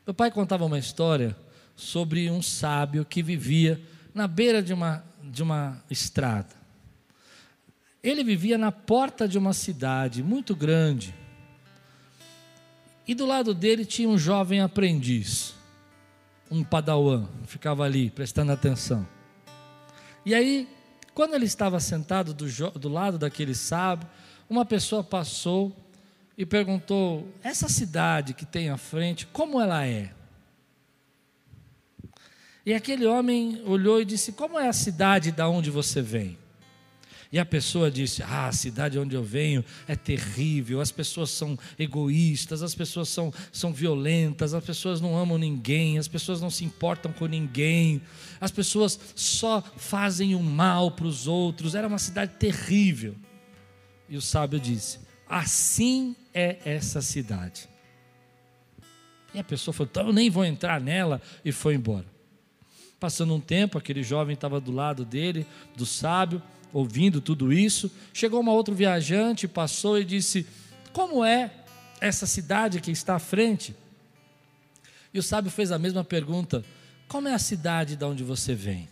Meu 0.07 0.15
pai 0.15 0.31
contava 0.31 0.65
uma 0.65 0.79
história 0.79 1.37
sobre 1.75 2.31
um 2.31 2.41
sábio 2.41 3.05
que 3.05 3.21
vivia 3.21 3.83
na 4.15 4.29
beira 4.29 4.63
de 4.63 4.73
uma, 4.73 5.05
de 5.21 5.43
uma 5.43 5.83
estrada. 5.91 6.55
Ele 8.01 8.23
vivia 8.23 8.57
na 8.57 8.71
porta 8.71 9.27
de 9.27 9.37
uma 9.37 9.53
cidade 9.53 10.23
muito 10.23 10.55
grande. 10.55 11.13
E 13.05 13.13
do 13.13 13.27
lado 13.27 13.53
dele 13.53 13.85
tinha 13.85 14.09
um 14.09 14.17
jovem 14.17 14.61
aprendiz, 14.61 15.55
um 16.49 16.63
padawan, 16.63 17.27
ficava 17.49 17.83
ali 17.83 18.11
prestando 18.11 18.53
atenção. 18.53 19.05
E 20.25 20.37
aí, 20.37 20.69
quando 21.13 21.35
ele 21.35 21.47
estava 21.47 21.81
sentado 21.81 22.33
do, 22.33 22.47
do 22.79 22.89
lado 22.89 23.19
daquele 23.19 23.57
sábio, 23.57 24.09
uma 24.51 24.65
pessoa 24.65 25.05
passou 25.05 25.75
e 26.37 26.45
perguntou: 26.45 27.33
essa 27.43 27.69
cidade 27.69 28.35
que 28.35 28.45
tem 28.45 28.69
à 28.69 28.77
frente, 28.77 29.27
como 29.27 29.61
ela 29.61 29.87
é? 29.87 30.13
E 32.67 32.75
aquele 32.75 33.07
homem 33.07 33.63
olhou 33.65 34.01
e 34.01 34.05
disse: 34.05 34.33
Como 34.33 34.59
é 34.59 34.69
a 34.69 34.73
cidade 34.73 35.31
da 35.31 35.49
onde 35.49 35.71
você 35.71 36.03
vem? 36.03 36.37
E 37.33 37.39
a 37.39 37.45
pessoa 37.45 37.91
disse: 37.93 38.25
Ah, 38.25 38.49
a 38.49 38.53
cidade 38.53 38.99
onde 38.99 39.15
eu 39.15 39.23
venho 39.23 39.65
é 39.87 39.95
terrível, 39.95 40.81
as 40.81 40.91
pessoas 40.91 41.31
são 41.31 41.57
egoístas, 41.79 42.61
as 42.61 42.75
pessoas 42.75 43.09
são, 43.09 43.33
são 43.53 43.73
violentas, 43.73 44.53
as 44.53 44.65
pessoas 44.65 45.01
não 45.01 45.17
amam 45.17 45.39
ninguém, 45.39 45.97
as 45.97 46.09
pessoas 46.09 46.41
não 46.41 46.51
se 46.51 46.65
importam 46.65 47.13
com 47.13 47.27
ninguém, 47.27 48.03
as 48.41 48.51
pessoas 48.51 48.99
só 49.15 49.63
fazem 49.77 50.35
o 50.35 50.43
mal 50.43 50.91
para 50.91 51.07
os 51.07 51.29
outros. 51.29 51.77
Era 51.77 51.87
uma 51.87 51.99
cidade 51.99 52.33
terrível. 52.35 53.15
E 54.11 54.17
o 54.17 54.21
sábio 54.21 54.59
disse: 54.59 54.99
Assim 55.29 56.17
é 56.35 56.59
essa 56.65 57.01
cidade. 57.01 57.69
E 59.33 59.39
a 59.39 59.45
pessoa 59.45 59.73
falou: 59.73 59.89
então 59.89 60.07
eu 60.09 60.13
nem 60.13 60.29
vou 60.29 60.45
entrar 60.45 60.81
nela, 60.81 61.23
e 61.45 61.53
foi 61.53 61.77
embora. 61.77 62.07
Passando 62.99 63.33
um 63.33 63.41
tempo, 63.41 63.79
aquele 63.79 64.03
jovem 64.03 64.35
estava 64.35 64.61
do 64.61 64.73
lado 64.73 65.05
dele, 65.05 65.47
do 65.77 65.87
sábio, 65.87 66.43
ouvindo 66.73 67.21
tudo 67.21 67.53
isso. 67.53 67.91
Chegou 68.13 68.41
uma 68.41 68.53
outra 68.53 68.75
viajante, 68.75 69.47
passou 69.47 69.99
e 69.99 70.05
disse: 70.05 70.45
Como 70.93 71.25
é 71.25 71.53
essa 72.01 72.27
cidade 72.27 72.81
que 72.81 72.91
está 72.91 73.15
à 73.15 73.21
frente. 73.21 73.77
E 75.15 75.19
o 75.19 75.23
sábio 75.23 75.51
fez 75.51 75.71
a 75.71 75.79
mesma 75.79 76.03
pergunta: 76.03 76.65
Como 77.07 77.29
é 77.29 77.35
a 77.35 77.39
cidade 77.39 77.95
de 77.95 78.05
onde 78.05 78.25
você 78.25 78.55
vem? 78.55 78.89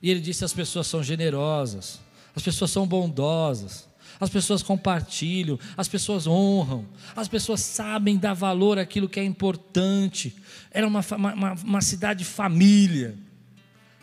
E 0.00 0.10
ele 0.10 0.20
disse: 0.20 0.44
As 0.44 0.52
pessoas 0.52 0.86
são 0.86 1.02
generosas, 1.02 2.00
as 2.36 2.42
pessoas 2.42 2.70
são 2.70 2.86
bondosas, 2.86 3.88
as 4.20 4.30
pessoas 4.30 4.62
compartilham, 4.62 5.58
as 5.76 5.88
pessoas 5.88 6.26
honram, 6.26 6.86
as 7.16 7.28
pessoas 7.28 7.60
sabem 7.60 8.16
dar 8.16 8.34
valor 8.34 8.78
àquilo 8.78 9.08
que 9.08 9.20
é 9.20 9.24
importante. 9.24 10.34
Era 10.70 10.86
uma, 10.86 11.00
uma, 11.16 11.52
uma 11.52 11.80
cidade 11.80 12.24
família. 12.24 13.16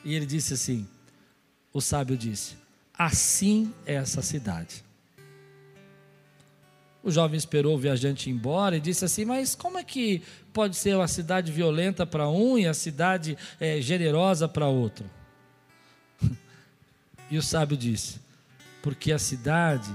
E 0.04 0.14
ele 0.14 0.26
disse 0.26 0.54
assim: 0.54 0.88
O 1.74 1.82
sábio 1.82 2.18
disse: 2.18 2.56
Assim 2.98 3.74
é 3.86 3.96
essa 3.96 4.22
cidade. 4.22 4.84
O 7.04 7.10
jovem 7.10 7.38
esperou 7.38 7.76
o 7.76 7.80
viajante 7.80 8.30
ir 8.30 8.34
embora 8.34 8.78
e 8.78 8.82
disse 8.82 9.06
assim: 9.06 9.26
Mas 9.26 9.56
como 9.56 9.78
é 9.78 9.84
que 9.84 10.22
pode 10.54 10.76
ser 10.76 10.96
uma 10.96 11.08
cidade 11.08 11.52
violenta 11.52 12.06
para 12.06 12.30
um 12.30 12.58
e 12.58 12.68
a 12.68 12.74
cidade 12.74 13.38
é, 13.60 13.82
generosa 13.82 14.48
para 14.48 14.68
outro? 14.68 15.06
e 17.32 17.38
o 17.38 17.42
sábio 17.42 17.76
disse: 17.76 18.20
Porque 18.82 19.12
a 19.12 19.20
cidade 19.20 19.94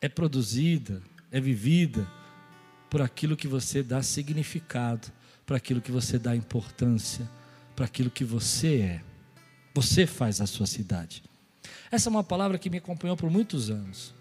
é 0.00 0.08
produzida, 0.08 1.02
é 1.30 1.40
vivida 1.40 2.06
por 2.88 3.02
aquilo 3.02 3.36
que 3.36 3.46
você 3.46 3.82
dá 3.82 4.02
significado, 4.02 5.08
para 5.44 5.56
aquilo 5.56 5.80
que 5.80 5.92
você 5.92 6.18
dá 6.18 6.34
importância, 6.34 7.28
para 7.76 7.84
aquilo 7.84 8.10
que 8.10 8.24
você 8.24 8.80
é. 8.80 9.02
Você 9.74 10.06
faz 10.06 10.40
a 10.40 10.46
sua 10.46 10.66
cidade. 10.66 11.22
Essa 11.90 12.08
é 12.08 12.10
uma 12.10 12.24
palavra 12.24 12.58
que 12.58 12.70
me 12.70 12.78
acompanhou 12.78 13.16
por 13.16 13.30
muitos 13.30 13.70
anos 13.70 14.14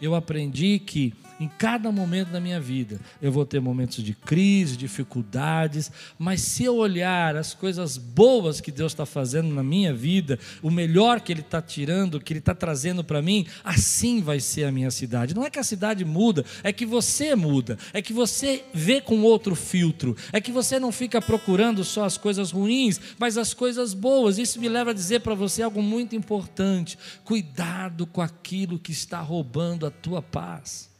eu 0.00 0.14
aprendi 0.14 0.78
que 0.78 1.14
em 1.40 1.48
cada 1.48 1.90
momento 1.90 2.28
da 2.28 2.38
minha 2.38 2.60
vida 2.60 3.00
eu 3.20 3.32
vou 3.32 3.46
ter 3.46 3.60
momentos 3.60 4.04
de 4.04 4.12
crise, 4.12 4.76
dificuldades, 4.76 5.90
mas 6.18 6.42
se 6.42 6.64
eu 6.64 6.76
olhar 6.76 7.34
as 7.34 7.54
coisas 7.54 7.96
boas 7.96 8.60
que 8.60 8.70
Deus 8.70 8.92
está 8.92 9.06
fazendo 9.06 9.48
na 9.48 9.62
minha 9.62 9.94
vida, 9.94 10.38
o 10.62 10.70
melhor 10.70 11.20
que 11.20 11.32
Ele 11.32 11.40
está 11.40 11.62
tirando, 11.62 12.20
que 12.20 12.34
Ele 12.34 12.40
está 12.40 12.54
trazendo 12.54 13.02
para 13.02 13.22
mim, 13.22 13.46
assim 13.64 14.20
vai 14.20 14.38
ser 14.38 14.64
a 14.64 14.72
minha 14.72 14.90
cidade. 14.90 15.34
Não 15.34 15.44
é 15.44 15.48
que 15.48 15.58
a 15.58 15.64
cidade 15.64 16.04
muda, 16.04 16.44
é 16.62 16.74
que 16.74 16.84
você 16.84 17.34
muda, 17.34 17.78
é 17.94 18.02
que 18.02 18.12
você 18.12 18.62
vê 18.74 19.00
com 19.00 19.22
outro 19.22 19.54
filtro, 19.54 20.14
é 20.32 20.42
que 20.42 20.52
você 20.52 20.78
não 20.78 20.92
fica 20.92 21.22
procurando 21.22 21.82
só 21.84 22.04
as 22.04 22.18
coisas 22.18 22.50
ruins, 22.50 23.00
mas 23.18 23.38
as 23.38 23.54
coisas 23.54 23.94
boas. 23.94 24.36
Isso 24.36 24.60
me 24.60 24.68
leva 24.68 24.90
a 24.90 24.94
dizer 24.94 25.20
para 25.20 25.34
você 25.34 25.62
algo 25.62 25.82
muito 25.82 26.14
importante: 26.14 26.98
cuidado 27.24 28.06
com 28.06 28.20
aquilo 28.20 28.78
que 28.78 28.92
está 28.92 29.20
roubando 29.20 29.86
a 29.86 29.89
tua 29.90 30.22
paz. 30.22 30.90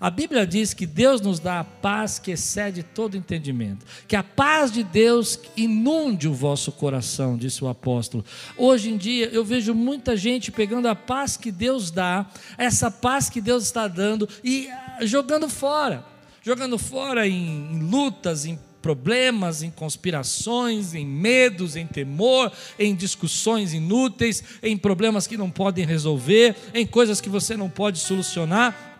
A 0.00 0.10
Bíblia 0.10 0.46
diz 0.46 0.74
que 0.74 0.86
Deus 0.86 1.20
nos 1.20 1.38
dá 1.38 1.60
a 1.60 1.64
paz 1.64 2.18
que 2.18 2.32
excede 2.32 2.82
todo 2.82 3.16
entendimento. 3.16 3.86
Que 4.08 4.16
a 4.16 4.22
paz 4.22 4.72
de 4.72 4.82
Deus 4.82 5.38
inunde 5.56 6.28
o 6.28 6.34
vosso 6.34 6.72
coração, 6.72 7.36
disse 7.36 7.62
o 7.62 7.68
apóstolo. 7.68 8.24
Hoje 8.56 8.90
em 8.90 8.96
dia 8.96 9.26
eu 9.26 9.44
vejo 9.44 9.74
muita 9.74 10.16
gente 10.16 10.50
pegando 10.50 10.88
a 10.88 10.94
paz 10.94 11.36
que 11.36 11.52
Deus 11.52 11.90
dá, 11.90 12.26
essa 12.58 12.90
paz 12.90 13.28
que 13.30 13.40
Deus 13.40 13.64
está 13.64 13.86
dando 13.86 14.28
e 14.42 14.68
ah, 14.68 14.98
jogando 15.02 15.48
fora. 15.48 16.04
Jogando 16.42 16.76
fora 16.76 17.26
em, 17.26 17.72
em 17.72 17.78
lutas, 17.80 18.44
em 18.44 18.58
problemas, 18.84 19.62
em 19.62 19.70
conspirações, 19.70 20.92
em 20.94 21.06
medos, 21.06 21.74
em 21.74 21.86
temor, 21.86 22.52
em 22.78 22.94
discussões 22.94 23.72
inúteis, 23.72 24.44
em 24.62 24.76
problemas 24.76 25.26
que 25.26 25.38
não 25.38 25.50
podem 25.50 25.86
resolver, 25.86 26.54
em 26.74 26.86
coisas 26.86 27.18
que 27.18 27.30
você 27.30 27.56
não 27.56 27.70
pode 27.70 27.98
solucionar 27.98 28.92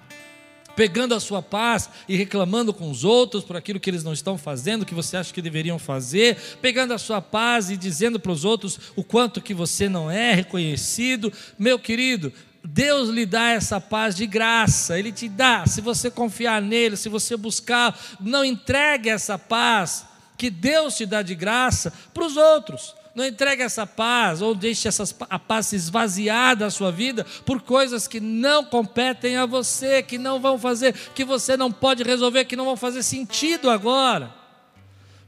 pegando 0.75 1.15
a 1.15 1.21
sua 1.21 1.41
paz 1.41 1.89
e 2.09 2.17
reclamando 2.17 2.75
com 2.75 2.91
os 2.91 3.05
outros 3.05 3.45
por 3.45 3.57
aquilo 3.57 3.79
que 3.79 3.89
eles 3.89 4.03
não 4.03 4.13
estão 4.13 4.37
fazendo, 4.37 4.85
que 4.85 4.95
você 4.95 5.17
acha 5.17 5.33
que 5.33 5.41
deveriam 5.41 5.79
fazer, 5.79 6.37
pegando 6.61 6.93
a 6.93 6.99
sua 6.99 7.21
paz 7.21 7.71
e 7.71 7.77
dizendo 7.77 8.19
para 8.19 8.33
os 8.33 8.45
outros 8.45 8.81
o 8.97 9.05
quanto 9.05 9.41
que 9.41 9.55
você 9.55 9.89
não 9.89 10.11
é 10.11 10.35
reconhecido. 10.35 11.33
Meu 11.57 11.79
querido, 11.79 12.33
Deus 12.65 13.11
lhe 13.11 13.27
dá 13.27 13.51
essa 13.51 13.79
paz 13.79 14.17
de 14.17 14.27
graça, 14.27 14.99
Ele 14.99 15.13
te 15.13 15.29
dá, 15.29 15.67
se 15.67 15.83
você 15.83 16.11
confiar 16.11 16.63
nele, 16.63 16.97
se 16.97 17.11
você 17.11 17.37
buscar, 17.37 17.99
não 18.19 18.43
entregue 18.43 19.11
essa 19.11 19.39
paz 19.39 20.07
que 20.39 20.49
Deus 20.49 20.97
te 20.97 21.05
dá 21.05 21.21
de 21.21 21.35
graça 21.35 21.93
para 22.13 22.25
os 22.25 22.37
outros. 22.37 22.95
Não 23.15 23.25
entregue 23.25 23.63
essa 23.63 23.87
paz 23.87 24.43
ou 24.43 24.57
deixe 24.57 24.89
essa, 24.89 25.05
a 25.31 25.39
paz 25.39 25.69
se 25.69 25.77
esvaziar 25.77 26.57
da 26.57 26.69
sua 26.69 26.91
vida 26.91 27.25
por 27.47 27.63
coisas 27.63 28.09
que 28.09 28.19
não 28.19 28.65
competem 28.65 29.37
a 29.37 29.47
você, 29.47 30.03
que 30.03 30.19
não 30.19 30.41
vão 30.41 30.59
fazer, 30.59 30.93
que 31.15 31.25
você 31.25 31.57
não 31.57 31.71
pode 31.71 32.03
resolver, 32.03 32.45
que 32.45 32.57
não 32.57 32.65
vão 32.65 32.77
fazer 32.77 33.05
sentido 33.05 33.71
agora. 33.71 34.35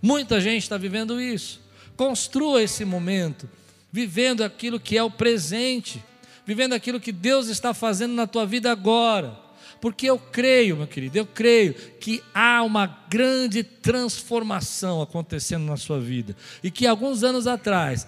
Muita 0.03 0.41
gente 0.41 0.65
está 0.65 0.77
vivendo 0.77 1.21
isso. 1.21 1.61
Construa 1.97 2.61
esse 2.61 2.85
momento, 2.85 3.49
vivendo 3.93 4.43
aquilo 4.43 4.81
que 4.81 4.99
é 4.99 5.03
o 5.03 5.11
presente 5.11 6.03
vivendo 6.47 6.73
aquilo 6.73 7.01
que 7.01 7.13
Deus 7.13 7.49
está 7.49 7.75
fazendo 7.75 8.15
na 8.15 8.27
tua 8.27 8.47
vida 8.47 8.71
agora. 8.71 9.45
Porque 9.81 10.07
eu 10.09 10.19
creio, 10.19 10.77
meu 10.77 10.87
querido, 10.87 11.19
eu 11.19 11.27
creio 11.27 11.75
que 11.75 12.23
há 12.33 12.63
uma 12.63 12.87
grande 13.11 13.63
transformação 13.63 15.03
acontecendo 15.03 15.65
na 15.67 15.77
sua 15.77 16.01
vida. 16.01 16.35
E 16.63 16.71
que 16.71 16.87
alguns 16.87 17.23
anos 17.23 17.47
atrás, 17.47 18.07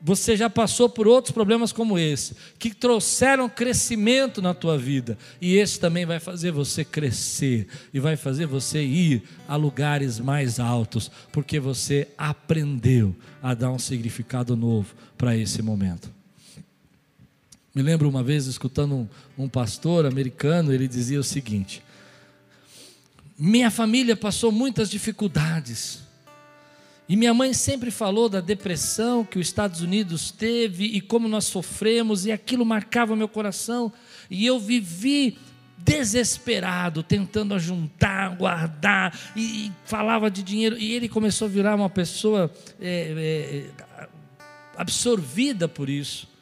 você 0.00 0.36
já 0.36 0.50
passou 0.50 0.88
por 0.88 1.06
outros 1.06 1.32
problemas 1.32 1.72
como 1.72 1.98
esse, 1.98 2.36
que 2.58 2.74
trouxeram 2.74 3.48
crescimento 3.48 4.42
na 4.42 4.52
tua 4.52 4.76
vida, 4.76 5.16
e 5.40 5.56
esse 5.56 5.80
também 5.80 6.04
vai 6.04 6.20
fazer 6.20 6.50
você 6.50 6.84
crescer 6.84 7.66
e 7.92 8.00
vai 8.00 8.16
fazer 8.16 8.46
você 8.46 8.82
ir 8.82 9.22
a 9.48 9.56
lugares 9.56 10.18
mais 10.18 10.60
altos, 10.60 11.10
porque 11.32 11.58
você 11.58 12.08
aprendeu 12.18 13.14
a 13.42 13.54
dar 13.54 13.70
um 13.70 13.78
significado 13.78 14.56
novo 14.56 14.94
para 15.16 15.36
esse 15.36 15.62
momento. 15.62 16.16
Me 17.76 17.82
lembro 17.82 18.08
uma 18.08 18.22
vez 18.22 18.46
escutando 18.46 18.94
um, 18.94 19.08
um 19.44 19.48
pastor 19.50 20.06
americano, 20.06 20.72
ele 20.72 20.88
dizia 20.88 21.20
o 21.20 21.22
seguinte: 21.22 21.82
Minha 23.38 23.70
família 23.70 24.16
passou 24.16 24.50
muitas 24.50 24.88
dificuldades. 24.88 26.00
E 27.06 27.14
minha 27.16 27.34
mãe 27.34 27.52
sempre 27.52 27.90
falou 27.90 28.30
da 28.30 28.40
depressão 28.40 29.26
que 29.26 29.38
os 29.38 29.46
Estados 29.46 29.82
Unidos 29.82 30.30
teve 30.30 30.86
e 30.86 31.02
como 31.02 31.28
nós 31.28 31.44
sofremos, 31.44 32.24
e 32.24 32.32
aquilo 32.32 32.64
marcava 32.64 33.14
meu 33.14 33.28
coração. 33.28 33.92
E 34.30 34.46
eu 34.46 34.58
vivi 34.58 35.36
desesperado, 35.76 37.02
tentando 37.02 37.52
ajuntar, 37.52 38.36
guardar, 38.36 39.14
e, 39.36 39.66
e 39.66 39.72
falava 39.84 40.30
de 40.30 40.42
dinheiro. 40.42 40.78
E 40.78 40.94
ele 40.94 41.10
começou 41.10 41.44
a 41.44 41.50
virar 41.50 41.74
uma 41.74 41.90
pessoa 41.90 42.50
é, 42.80 43.66
é, 43.68 44.06
absorvida 44.78 45.68
por 45.68 45.90
isso. 45.90 46.35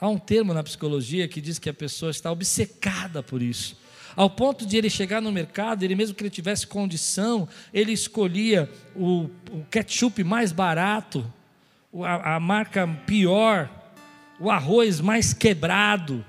Há 0.00 0.08
um 0.08 0.18
termo 0.18 0.54
na 0.54 0.62
psicologia 0.62 1.26
que 1.26 1.40
diz 1.40 1.58
que 1.58 1.68
a 1.68 1.74
pessoa 1.74 2.10
está 2.10 2.30
obcecada 2.30 3.22
por 3.22 3.42
isso. 3.42 3.76
Ao 4.14 4.30
ponto 4.30 4.66
de 4.66 4.76
ele 4.76 4.90
chegar 4.90 5.20
no 5.20 5.30
mercado, 5.30 5.82
ele 5.82 5.94
mesmo 5.94 6.14
que 6.14 6.22
ele 6.22 6.30
tivesse 6.30 6.66
condição, 6.66 7.48
ele 7.72 7.92
escolhia 7.92 8.70
o, 8.94 9.28
o 9.50 9.64
ketchup 9.70 10.22
mais 10.24 10.52
barato, 10.52 11.24
a, 12.02 12.36
a 12.36 12.40
marca 12.40 12.86
pior, 13.06 13.70
o 14.40 14.50
arroz 14.50 15.00
mais 15.00 15.32
quebrado. 15.32 16.24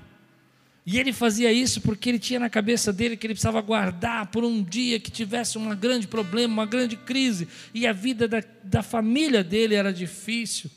E 0.84 0.98
ele 0.98 1.12
fazia 1.12 1.52
isso 1.52 1.80
porque 1.80 2.08
ele 2.08 2.18
tinha 2.18 2.40
na 2.40 2.50
cabeça 2.50 2.92
dele 2.92 3.16
que 3.16 3.26
ele 3.26 3.34
precisava 3.34 3.60
guardar 3.60 4.26
por 4.26 4.42
um 4.44 4.62
dia 4.62 4.98
que 4.98 5.10
tivesse 5.10 5.58
um 5.58 5.74
grande 5.76 6.08
problema, 6.08 6.52
uma 6.52 6.66
grande 6.66 6.96
crise, 6.96 7.46
e 7.72 7.86
a 7.86 7.92
vida 7.92 8.26
da, 8.26 8.42
da 8.64 8.82
família 8.82 9.44
dele 9.44 9.74
era 9.74 9.92
difícil. 9.92 10.70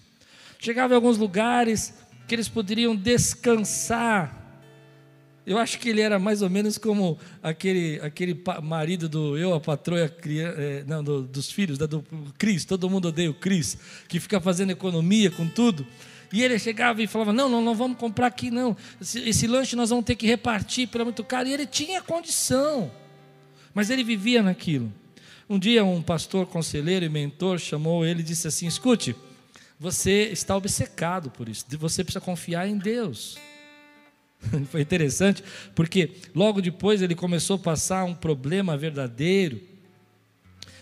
Chegava 0.59 0.93
em 0.93 0.95
alguns 0.95 1.17
lugares, 1.17 1.93
que 2.27 2.35
eles 2.35 2.47
poderiam 2.47 2.95
descansar. 2.95 4.41
Eu 5.45 5.57
acho 5.57 5.77
que 5.77 5.89
ele 5.89 5.99
era 5.99 6.17
mais 6.17 6.41
ou 6.41 6.49
menos 6.49 6.77
como 6.77 7.17
aquele, 7.41 7.99
aquele 8.01 8.41
marido 8.61 9.09
do 9.09 9.37
eu, 9.37 9.53
a 9.53 9.59
patroa, 9.59 9.99
é, 9.99 10.83
não, 10.87 11.03
do, 11.03 11.23
dos 11.23 11.51
filhos, 11.51 11.77
da, 11.77 11.85
do 11.85 12.03
Cris, 12.37 12.63
todo 12.63 12.89
mundo 12.89 13.09
odeia 13.09 13.29
o 13.29 13.33
Cris, 13.33 13.77
que 14.07 14.21
fica 14.21 14.39
fazendo 14.39 14.71
economia 14.71 15.29
com 15.29 15.47
tudo. 15.47 15.85
E 16.31 16.41
ele 16.41 16.57
chegava 16.57 17.03
e 17.03 17.07
falava: 17.07 17.33
Não, 17.33 17.49
não, 17.49 17.61
não 17.61 17.75
vamos 17.75 17.97
comprar 17.97 18.27
aqui, 18.27 18.49
não. 18.49 18.75
Esse, 18.99 19.19
esse 19.19 19.45
lanche 19.45 19.75
nós 19.75 19.89
vamos 19.89 20.05
ter 20.05 20.15
que 20.15 20.25
repartir, 20.25 20.87
pelo 20.87 21.03
muito 21.03 21.23
caro. 21.23 21.47
E 21.47 21.53
ele 21.53 21.67
tinha 21.67 22.01
condição, 22.01 22.89
mas 23.73 23.89
ele 23.89 24.03
vivia 24.03 24.41
naquilo. 24.41 24.91
Um 25.47 25.59
dia, 25.59 25.83
um 25.83 26.01
pastor, 26.01 26.47
conselheiro 26.47 27.05
e 27.05 27.09
mentor 27.09 27.59
chamou 27.59 28.05
ele 28.05 28.21
e 28.21 28.23
disse 28.23 28.47
assim: 28.47 28.65
Escute, 28.65 29.13
você 29.83 30.29
está 30.31 30.55
obcecado 30.55 31.29
por 31.29 31.49
isso. 31.49 31.65
Você 31.77 32.05
precisa 32.05 32.23
confiar 32.23 32.69
em 32.69 32.77
Deus. 32.77 33.37
Foi 34.71 34.79
interessante, 34.79 35.43
porque 35.75 36.11
logo 36.33 36.61
depois 36.61 37.01
ele 37.01 37.13
começou 37.13 37.57
a 37.57 37.59
passar 37.59 38.05
um 38.05 38.15
problema 38.15 38.77
verdadeiro, 38.77 39.59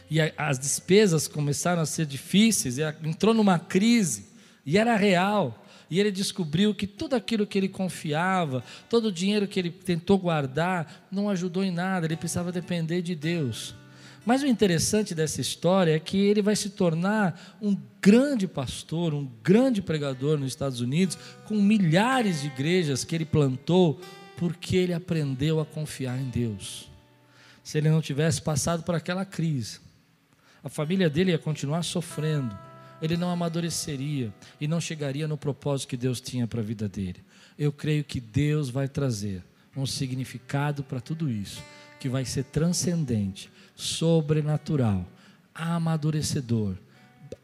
e 0.07 0.19
as 0.37 0.59
despesas 0.59 1.27
começaram 1.27 1.81
a 1.81 1.85
ser 1.85 2.05
difíceis, 2.05 2.77
entrou 3.03 3.33
numa 3.33 3.57
crise, 3.57 4.27
e 4.63 4.77
era 4.77 4.95
real. 4.95 5.57
e 5.89 5.99
ele 5.99 6.11
descobriu 6.11 6.73
que 6.75 6.85
tudo 6.85 7.15
aquilo 7.15 7.47
que 7.47 7.57
ele 7.57 7.67
confiava, 7.67 8.63
todo 8.87 9.05
o 9.07 9.11
dinheiro 9.11 9.47
que 9.47 9.59
ele 9.59 9.71
tentou 9.71 10.17
guardar, 10.19 11.07
não 11.11 11.27
ajudou 11.27 11.63
em 11.63 11.71
nada, 11.71 12.05
ele 12.05 12.15
precisava 12.15 12.51
depender 12.51 13.01
de 13.01 13.15
Deus. 13.15 13.73
Mas 14.25 14.43
o 14.43 14.47
interessante 14.47 15.15
dessa 15.15 15.41
história 15.41 15.95
é 15.95 15.99
que 15.99 16.17
ele 16.17 16.41
vai 16.41 16.55
se 16.55 16.69
tornar 16.69 17.57
um 17.61 17.75
grande 17.99 18.47
pastor, 18.47 19.13
um 19.13 19.27
grande 19.43 19.81
pregador 19.81 20.37
nos 20.37 20.49
Estados 20.49 20.79
Unidos, 20.79 21.17
com 21.45 21.55
milhares 21.55 22.41
de 22.41 22.47
igrejas 22.47 23.03
que 23.03 23.15
ele 23.15 23.25
plantou, 23.25 23.99
porque 24.37 24.75
ele 24.75 24.93
aprendeu 24.93 25.59
a 25.59 25.65
confiar 25.65 26.19
em 26.19 26.29
Deus. 26.29 26.89
Se 27.63 27.77
ele 27.77 27.89
não 27.89 28.01
tivesse 28.01 28.41
passado 28.41 28.83
por 28.83 28.93
aquela 28.93 29.25
crise, 29.25 29.79
a 30.63 30.69
família 30.69 31.09
dele 31.09 31.31
ia 31.31 31.39
continuar 31.39 31.83
sofrendo, 31.83 32.57
ele 33.01 33.17
não 33.17 33.31
amadureceria 33.31 34.31
e 34.59 34.67
não 34.67 34.79
chegaria 34.79 35.27
no 35.27 35.37
propósito 35.37 35.89
que 35.89 35.97
Deus 35.97 36.21
tinha 36.21 36.45
para 36.45 36.61
a 36.61 36.63
vida 36.63 36.87
dele. 36.87 37.23
Eu 37.57 37.71
creio 37.71 38.03
que 38.03 38.19
Deus 38.19 38.69
vai 38.69 38.87
trazer 38.87 39.43
um 39.75 39.85
significado 39.87 40.83
para 40.83 41.01
tudo 41.01 41.29
isso, 41.29 41.63
que 41.99 42.07
vai 42.07 42.25
ser 42.25 42.43
transcendente 42.43 43.49
sobrenatural, 43.75 45.05
amadurecedor, 45.53 46.75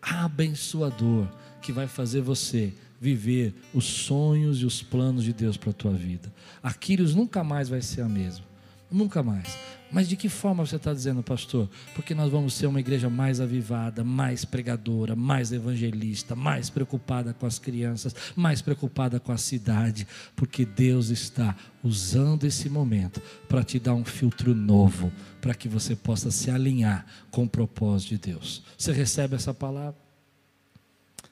abençoador, 0.01 1.27
que 1.61 1.71
vai 1.71 1.87
fazer 1.87 2.21
você 2.21 2.73
viver 2.99 3.53
os 3.73 3.85
sonhos 3.85 4.61
e 4.61 4.65
os 4.65 4.81
planos 4.81 5.23
de 5.23 5.33
Deus 5.33 5.57
para 5.57 5.69
a 5.69 5.73
tua 5.73 5.93
vida. 5.93 6.33
Aquiles 6.61 7.13
nunca 7.13 7.43
mais 7.43 7.69
vai 7.69 7.81
ser 7.81 8.01
a 8.01 8.09
mesma. 8.09 8.45
Nunca 8.89 9.21
mais. 9.21 9.57
Mas 9.91 10.07
de 10.07 10.15
que 10.15 10.27
forma 10.27 10.65
você 10.65 10.75
está 10.75 10.93
dizendo, 10.93 11.23
pastor? 11.23 11.69
Porque 11.95 12.13
nós 12.13 12.31
vamos 12.31 12.53
ser 12.53 12.67
uma 12.67 12.79
igreja 12.79 13.09
mais 13.09 13.39
avivada, 13.39 14.03
mais 14.03 14.43
pregadora, 14.43 15.15
mais 15.15 15.51
evangelista, 15.51 16.35
mais 16.35 16.69
preocupada 16.69 17.33
com 17.33 17.45
as 17.45 17.57
crianças, 17.57 18.15
mais 18.35 18.61
preocupada 18.61 19.19
com 19.19 19.31
a 19.31 19.37
cidade, 19.37 20.05
porque 20.35 20.65
Deus 20.65 21.09
está 21.09 21.55
usando 21.83 22.45
esse 22.45 22.69
momento 22.69 23.21
para 23.47 23.63
te 23.63 23.79
dar 23.79 23.93
um 23.93 24.05
filtro 24.05 24.53
novo, 24.53 25.11
para 25.39 25.53
que 25.53 25.69
você 25.69 25.95
possa 25.95 26.31
se 26.31 26.51
alinhar 26.51 27.05
com 27.31 27.43
o 27.43 27.49
propósito 27.49 28.09
de 28.09 28.17
Deus. 28.33 28.63
Você 28.77 28.91
recebe 28.91 29.35
essa 29.35 29.53
palavra? 29.53 30.06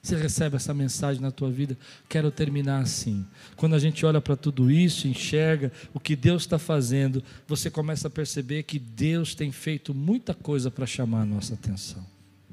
Você 0.02 0.16
recebe 0.16 0.56
essa 0.56 0.72
mensagem 0.72 1.20
na 1.20 1.30
tua 1.30 1.50
vida? 1.50 1.76
Quero 2.08 2.30
terminar 2.30 2.80
assim. 2.80 3.26
Quando 3.56 3.74
a 3.74 3.78
gente 3.78 4.06
olha 4.06 4.20
para 4.20 4.36
tudo 4.36 4.70
isso, 4.70 5.08
enxerga 5.08 5.72
o 5.92 5.98
que 5.98 6.14
Deus 6.14 6.42
está 6.42 6.58
fazendo, 6.58 7.22
você 7.46 7.70
começa 7.70 8.08
a 8.08 8.10
perceber 8.10 8.62
que 8.62 8.78
Deus 8.78 9.34
tem 9.34 9.50
feito 9.50 9.92
muita 9.92 10.34
coisa 10.34 10.70
para 10.70 10.86
chamar 10.86 11.22
a 11.22 11.26
nossa 11.26 11.54
atenção. 11.54 12.04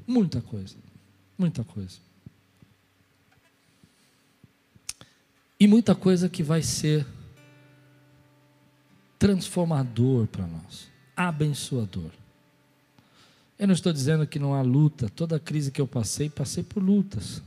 Muita 0.06 0.40
coisa. 0.40 0.76
Muita 1.38 1.62
coisa. 1.64 1.98
E 5.58 5.66
muita 5.66 5.94
coisa 5.94 6.28
que 6.28 6.42
vai 6.42 6.62
ser 6.62 7.06
transformador 9.18 10.26
para 10.26 10.46
nós, 10.46 10.88
abençoador. 11.16 12.10
Eu 13.58 13.68
não 13.68 13.74
estou 13.74 13.92
dizendo 13.92 14.26
que 14.26 14.38
não 14.38 14.54
há 14.54 14.62
luta. 14.62 15.08
Toda 15.08 15.38
crise 15.38 15.70
que 15.70 15.80
eu 15.80 15.86
passei, 15.86 16.28
passei 16.28 16.62
por 16.62 16.82
lutas. 16.82 17.42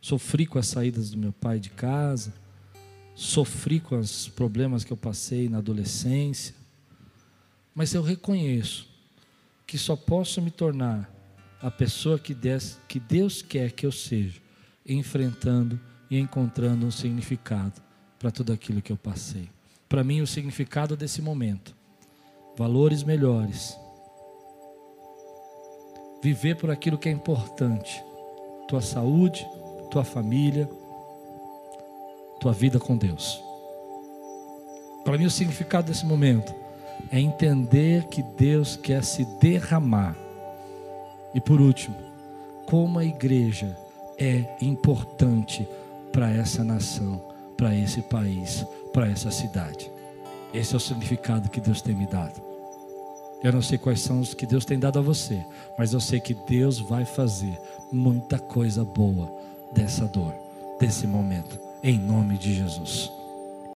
Sofri 0.00 0.46
com 0.46 0.58
as 0.58 0.68
saídas 0.68 1.10
do 1.10 1.18
meu 1.18 1.32
pai 1.32 1.58
de 1.58 1.70
casa, 1.70 2.32
sofri 3.14 3.80
com 3.80 3.98
os 3.98 4.28
problemas 4.28 4.84
que 4.84 4.92
eu 4.92 4.96
passei 4.96 5.48
na 5.48 5.58
adolescência. 5.58 6.54
Mas 7.74 7.92
eu 7.94 8.02
reconheço 8.02 8.88
que 9.66 9.76
só 9.76 9.96
posso 9.96 10.40
me 10.40 10.52
tornar 10.52 11.12
a 11.60 11.70
pessoa 11.70 12.18
que 12.18 12.32
Deus 12.32 13.42
quer 13.42 13.72
que 13.72 13.84
eu 13.84 13.90
seja, 13.90 14.40
enfrentando 14.86 15.78
e 16.08 16.16
encontrando 16.16 16.86
um 16.86 16.90
significado 16.92 17.82
para 18.18 18.30
tudo 18.30 18.52
aquilo 18.52 18.80
que 18.80 18.92
eu 18.92 18.96
passei. 18.96 19.50
Para 19.88 20.04
mim, 20.04 20.20
o 20.20 20.26
significado 20.26 20.96
desse 20.96 21.20
momento, 21.20 21.74
valores 22.56 23.02
melhores 23.02 23.76
viver 26.20 26.56
por 26.56 26.70
aquilo 26.70 26.98
que 26.98 27.08
é 27.08 27.12
importante: 27.12 28.04
tua 28.66 28.80
saúde, 28.80 29.46
tua 29.90 30.04
família, 30.04 30.68
tua 32.40 32.52
vida 32.52 32.78
com 32.78 32.96
Deus. 32.96 33.42
Para 35.04 35.16
mim, 35.16 35.26
o 35.26 35.30
significado 35.30 35.88
desse 35.88 36.04
momento 36.04 36.54
é 37.10 37.20
entender 37.20 38.06
que 38.08 38.22
Deus 38.22 38.76
quer 38.76 39.02
se 39.04 39.24
derramar. 39.40 40.16
E 41.34 41.40
por 41.40 41.60
último, 41.60 41.96
como 42.66 42.98
a 42.98 43.04
igreja 43.04 43.76
é 44.18 44.44
importante 44.60 45.66
para 46.12 46.30
essa 46.30 46.64
nação, 46.64 47.22
para 47.56 47.74
esse 47.74 48.02
país, 48.02 48.66
para 48.92 49.08
essa 49.08 49.30
cidade. 49.30 49.90
Esse 50.52 50.74
é 50.74 50.76
o 50.76 50.80
significado 50.80 51.48
que 51.48 51.60
Deus 51.60 51.80
tem 51.80 51.94
me 51.94 52.06
dado. 52.06 52.47
Eu 53.42 53.52
não 53.52 53.62
sei 53.62 53.78
quais 53.78 54.00
são 54.00 54.20
os 54.20 54.34
que 54.34 54.46
Deus 54.46 54.64
tem 54.64 54.78
dado 54.78 54.98
a 54.98 55.02
você, 55.02 55.44
mas 55.78 55.92
eu 55.92 56.00
sei 56.00 56.18
que 56.18 56.34
Deus 56.34 56.78
vai 56.78 57.04
fazer 57.04 57.58
muita 57.92 58.38
coisa 58.38 58.84
boa 58.84 59.32
dessa 59.72 60.06
dor, 60.06 60.34
desse 60.80 61.06
momento, 61.06 61.58
em 61.82 61.98
nome 61.98 62.36
de 62.36 62.54
Jesus. 62.54 63.17